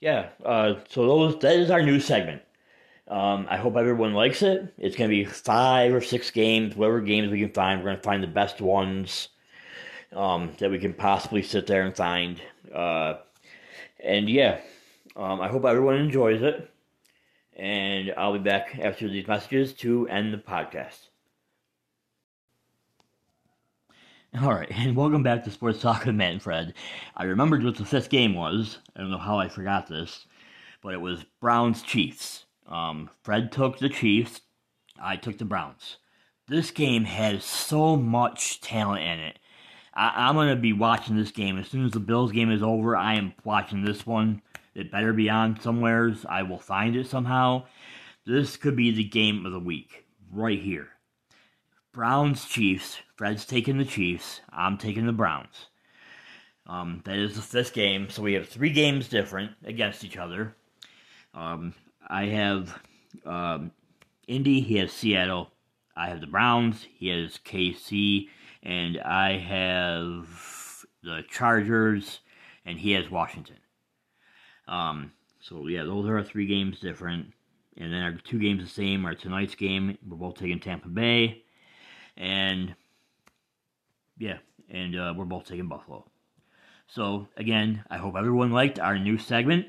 yeah. 0.01 0.31
Uh, 0.44 0.75
so 0.88 1.07
those 1.07 1.38
that 1.40 1.55
is 1.55 1.70
our 1.70 1.83
new 1.83 2.01
segment. 2.01 2.42
Um, 3.09 3.46
I 3.48 3.57
hope 3.57 3.77
everyone 3.77 4.14
likes 4.14 4.42
it. 4.42 4.75
It's 4.79 4.96
gonna 4.96 5.09
be 5.09 5.25
five 5.25 5.94
or 5.94 6.01
six 6.01 6.31
games, 6.31 6.77
whatever 6.77 7.01
games 7.01 7.31
we 7.31 7.40
can 7.40 7.53
find. 7.53 7.81
We're 7.81 7.90
gonna 7.90 8.03
find 8.03 8.22
the 8.22 8.27
best 8.29 8.61
ones 8.61 9.29
um, 10.12 10.53
that 10.59 10.70
we 10.70 10.79
can 10.79 10.92
possibly 10.92 11.42
sit 11.42 11.66
there 11.66 11.83
and 11.83 11.96
find. 11.96 12.40
Uh, 12.75 13.14
and 14.01 14.29
yeah, 14.29 14.61
um, 15.16 15.40
I 15.40 15.48
hope 15.48 15.64
everyone 15.64 15.96
enjoys 15.96 16.42
it. 16.42 16.70
And 17.55 18.12
I'll 18.16 18.33
be 18.33 18.38
back 18.38 18.79
after 18.81 19.09
these 19.09 19.27
messages 19.29 19.75
to 19.75 20.09
end 20.09 20.33
the 20.33 20.38
podcast. 20.38 21.09
All 24.40 24.55
right, 24.55 24.70
and 24.70 24.96
welcome 24.96 25.22
back 25.22 25.44
to 25.44 25.51
Sports 25.51 25.83
Talk 25.83 26.07
with 26.07 26.14
Matt 26.14 26.33
and 26.33 26.42
Fred. 26.42 26.72
I 27.14 27.25
remembered 27.25 27.62
what 27.62 27.77
the 27.77 27.85
fifth 27.85 28.09
game 28.09 28.35
was. 28.35 28.79
I 28.96 29.01
don't 29.01 29.11
know 29.11 29.18
how 29.18 29.38
I 29.38 29.51
forgot 29.51 29.87
this, 29.87 30.25
but 30.83 30.94
it 30.94 31.01
was 31.03 31.27
Browns 31.38 31.83
Chiefs. 31.83 32.46
Um, 32.66 33.11
Fred 33.22 33.53
took 33.53 33.79
the 33.79 33.90
Chiefs. 33.90 34.40
I 34.98 35.16
took 35.16 35.37
the 35.37 35.44
Browns. 35.44 35.98
This 36.48 36.70
game 36.70 37.05
has 37.05 37.44
so 37.44 37.96
much 37.96 38.62
talent 38.62 39.03
in 39.03 39.20
it. 39.20 39.38
I, 39.92 40.31
am 40.31 40.37
gonna 40.37 40.57
be 40.57 40.72
watching 40.72 41.16
this 41.16 41.31
game 41.31 41.59
as 41.59 41.68
soon 41.68 41.85
as 41.85 41.92
the 41.92 42.01
Bills 42.01 42.33
game 42.33 42.51
is 42.51 42.62
over. 42.62 42.96
I 42.96 43.16
am 43.16 43.35
watching 43.44 43.85
this 43.85 44.07
one. 44.07 44.40
It 44.74 44.90
better 44.90 45.12
be 45.12 45.28
on 45.28 45.61
somewheres. 45.61 46.24
I 46.28 46.42
will 46.42 46.58
find 46.58 46.96
it 46.96 47.06
somehow. 47.06 47.64
This 48.24 48.56
could 48.56 48.76
be 48.76 48.90
the 48.90 49.04
game 49.04 49.44
of 49.44 49.52
the 49.52 49.58
week 49.58 50.06
right 50.30 50.61
here. 50.61 50.88
Browns 51.92 52.46
Chiefs. 52.46 52.98
Fred's 53.16 53.44
taking 53.44 53.78
the 53.78 53.85
Chiefs. 53.85 54.40
I'm 54.50 54.78
taking 54.78 55.06
the 55.06 55.12
Browns. 55.12 55.66
Um, 56.66 57.02
that 57.04 57.18
is 57.18 57.37
the 57.37 57.42
fifth 57.42 57.74
game, 57.74 58.08
so 58.08 58.22
we 58.22 58.32
have 58.35 58.48
three 58.48 58.70
games 58.70 59.08
different 59.08 59.52
against 59.64 60.04
each 60.04 60.16
other. 60.16 60.54
Um, 61.35 61.74
I 62.08 62.26
have 62.26 62.78
um, 63.26 63.72
Indy. 64.26 64.61
He 64.61 64.76
has 64.78 64.92
Seattle. 64.92 65.50
I 65.96 66.08
have 66.08 66.20
the 66.20 66.26
Browns. 66.26 66.87
He 66.94 67.08
has 67.08 67.38
KC, 67.44 68.28
and 68.62 68.98
I 69.00 69.37
have 69.37 70.87
the 71.02 71.24
Chargers, 71.28 72.20
and 72.64 72.78
he 72.78 72.92
has 72.92 73.11
Washington. 73.11 73.56
Um, 74.68 75.12
so 75.40 75.66
yeah, 75.66 75.85
those 75.85 76.07
are 76.07 76.18
our 76.18 76.25
three 76.25 76.46
games 76.46 76.81
different. 76.81 77.33
And 77.77 77.92
then 77.92 78.03
our 78.03 78.12
two 78.12 78.38
games 78.38 78.62
the 78.62 78.68
same 78.68 79.07
are 79.07 79.14
tonight's 79.14 79.55
game. 79.55 79.96
We're 80.07 80.16
both 80.16 80.37
taking 80.37 80.61
Tampa 80.61 80.88
Bay, 80.88 81.42
and 82.18 82.75
yeah, 84.18 84.38
and 84.70 84.94
uh, 84.94 85.14
we're 85.16 85.25
both 85.25 85.46
taking 85.46 85.68
Buffalo. 85.68 86.05
So 86.87 87.29
again, 87.38 87.83
I 87.90 87.96
hope 87.96 88.14
everyone 88.16 88.51
liked 88.51 88.79
our 88.79 88.98
new 88.98 89.16
segment. 89.16 89.66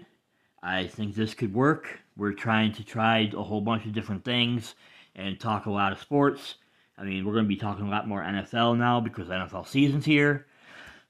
I 0.62 0.88
think 0.88 1.15
this 1.15 1.34
could 1.34 1.53
work. 1.53 2.01
We're 2.17 2.34
trying 2.34 2.73
to 2.73 2.84
try 2.84 3.32
a 3.36 3.43
whole 3.43 3.62
bunch 3.62 3.86
of 3.86 3.93
different 3.93 4.25
things 4.25 4.75
and 5.15 5.39
talk 5.39 5.65
a 5.65 5.71
lot 5.71 5.93
of 5.93 5.99
sports. 5.99 6.56
I 6.97 7.03
mean, 7.03 7.25
we're 7.25 7.34
going 7.34 7.45
to 7.45 7.49
be 7.49 7.56
talking 7.56 7.88
a 7.88 7.89
lot 7.89 8.08
more 8.08 8.21
NFL 8.21 8.77
now 8.77 8.99
because 8.99 9.27
NFL 9.27 9.67
season's 9.67 10.06
here. 10.06 10.45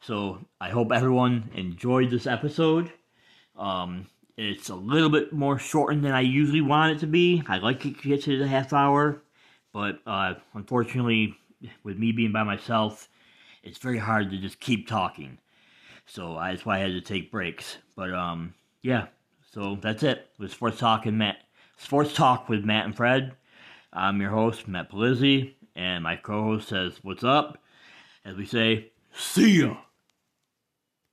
So 0.02 0.40
I 0.60 0.70
hope 0.70 0.92
everyone 0.92 1.50
enjoyed 1.54 2.10
this 2.10 2.28
episode. 2.28 2.92
Um, 3.58 4.08
it's 4.38 4.70
a 4.70 4.76
little 4.76 5.10
bit 5.10 5.32
more 5.32 5.60
shortened 5.60 6.04
than 6.04 6.14
I 6.14 6.22
usually 6.22 6.62
want 6.62 6.96
it 6.96 7.00
to 7.02 7.08
be. 7.08 7.44
I'd 7.48 7.62
like 7.62 7.82
to 7.82 7.92
get 7.92 8.24
to 8.24 8.38
the 8.38 8.48
half 8.48 8.74
hour, 8.74 9.22
but 9.72 10.00
uh, 10.08 10.36
unfortunately, 10.54 11.36
with 11.84 11.98
me 11.98 12.12
being 12.12 12.32
by 12.32 12.44
myself, 12.44 13.10
it's 13.64 13.78
very 13.78 14.00
hard 14.00 14.32
to 14.32 14.38
just 14.38 14.60
keep 14.60 14.88
talking. 14.88 15.38
So 16.06 16.40
that's 16.42 16.66
why 16.66 16.78
I 16.78 16.80
had 16.80 16.92
to 16.92 17.02
take 17.02 17.32
breaks. 17.32 17.78
But 17.96 18.14
um, 18.14 18.54
yeah, 18.82 19.08
so 19.52 19.78
that's 19.82 20.04
it. 20.04 20.30
With 20.40 20.52
Sports 20.52 20.80
Talk 20.80 21.06
and 21.06 21.18
Matt, 21.18 21.38
Sports 21.78 22.14
Talk 22.14 22.50
with 22.50 22.64
Matt 22.64 22.86
and 22.86 22.96
Fred. 22.96 23.36
I'm 23.96 24.20
your 24.20 24.32
host, 24.32 24.68
Matt 24.68 24.92
Polizzi, 24.92 25.54
and 25.76 26.04
my 26.04 26.16
co-host 26.16 26.70
says, 26.70 27.00
"What's 27.04 27.24
up?" 27.24 27.60
As 28.26 28.36
we 28.36 28.46
say, 28.46 28.92
"See 29.16 29.60
ya." 29.62 29.78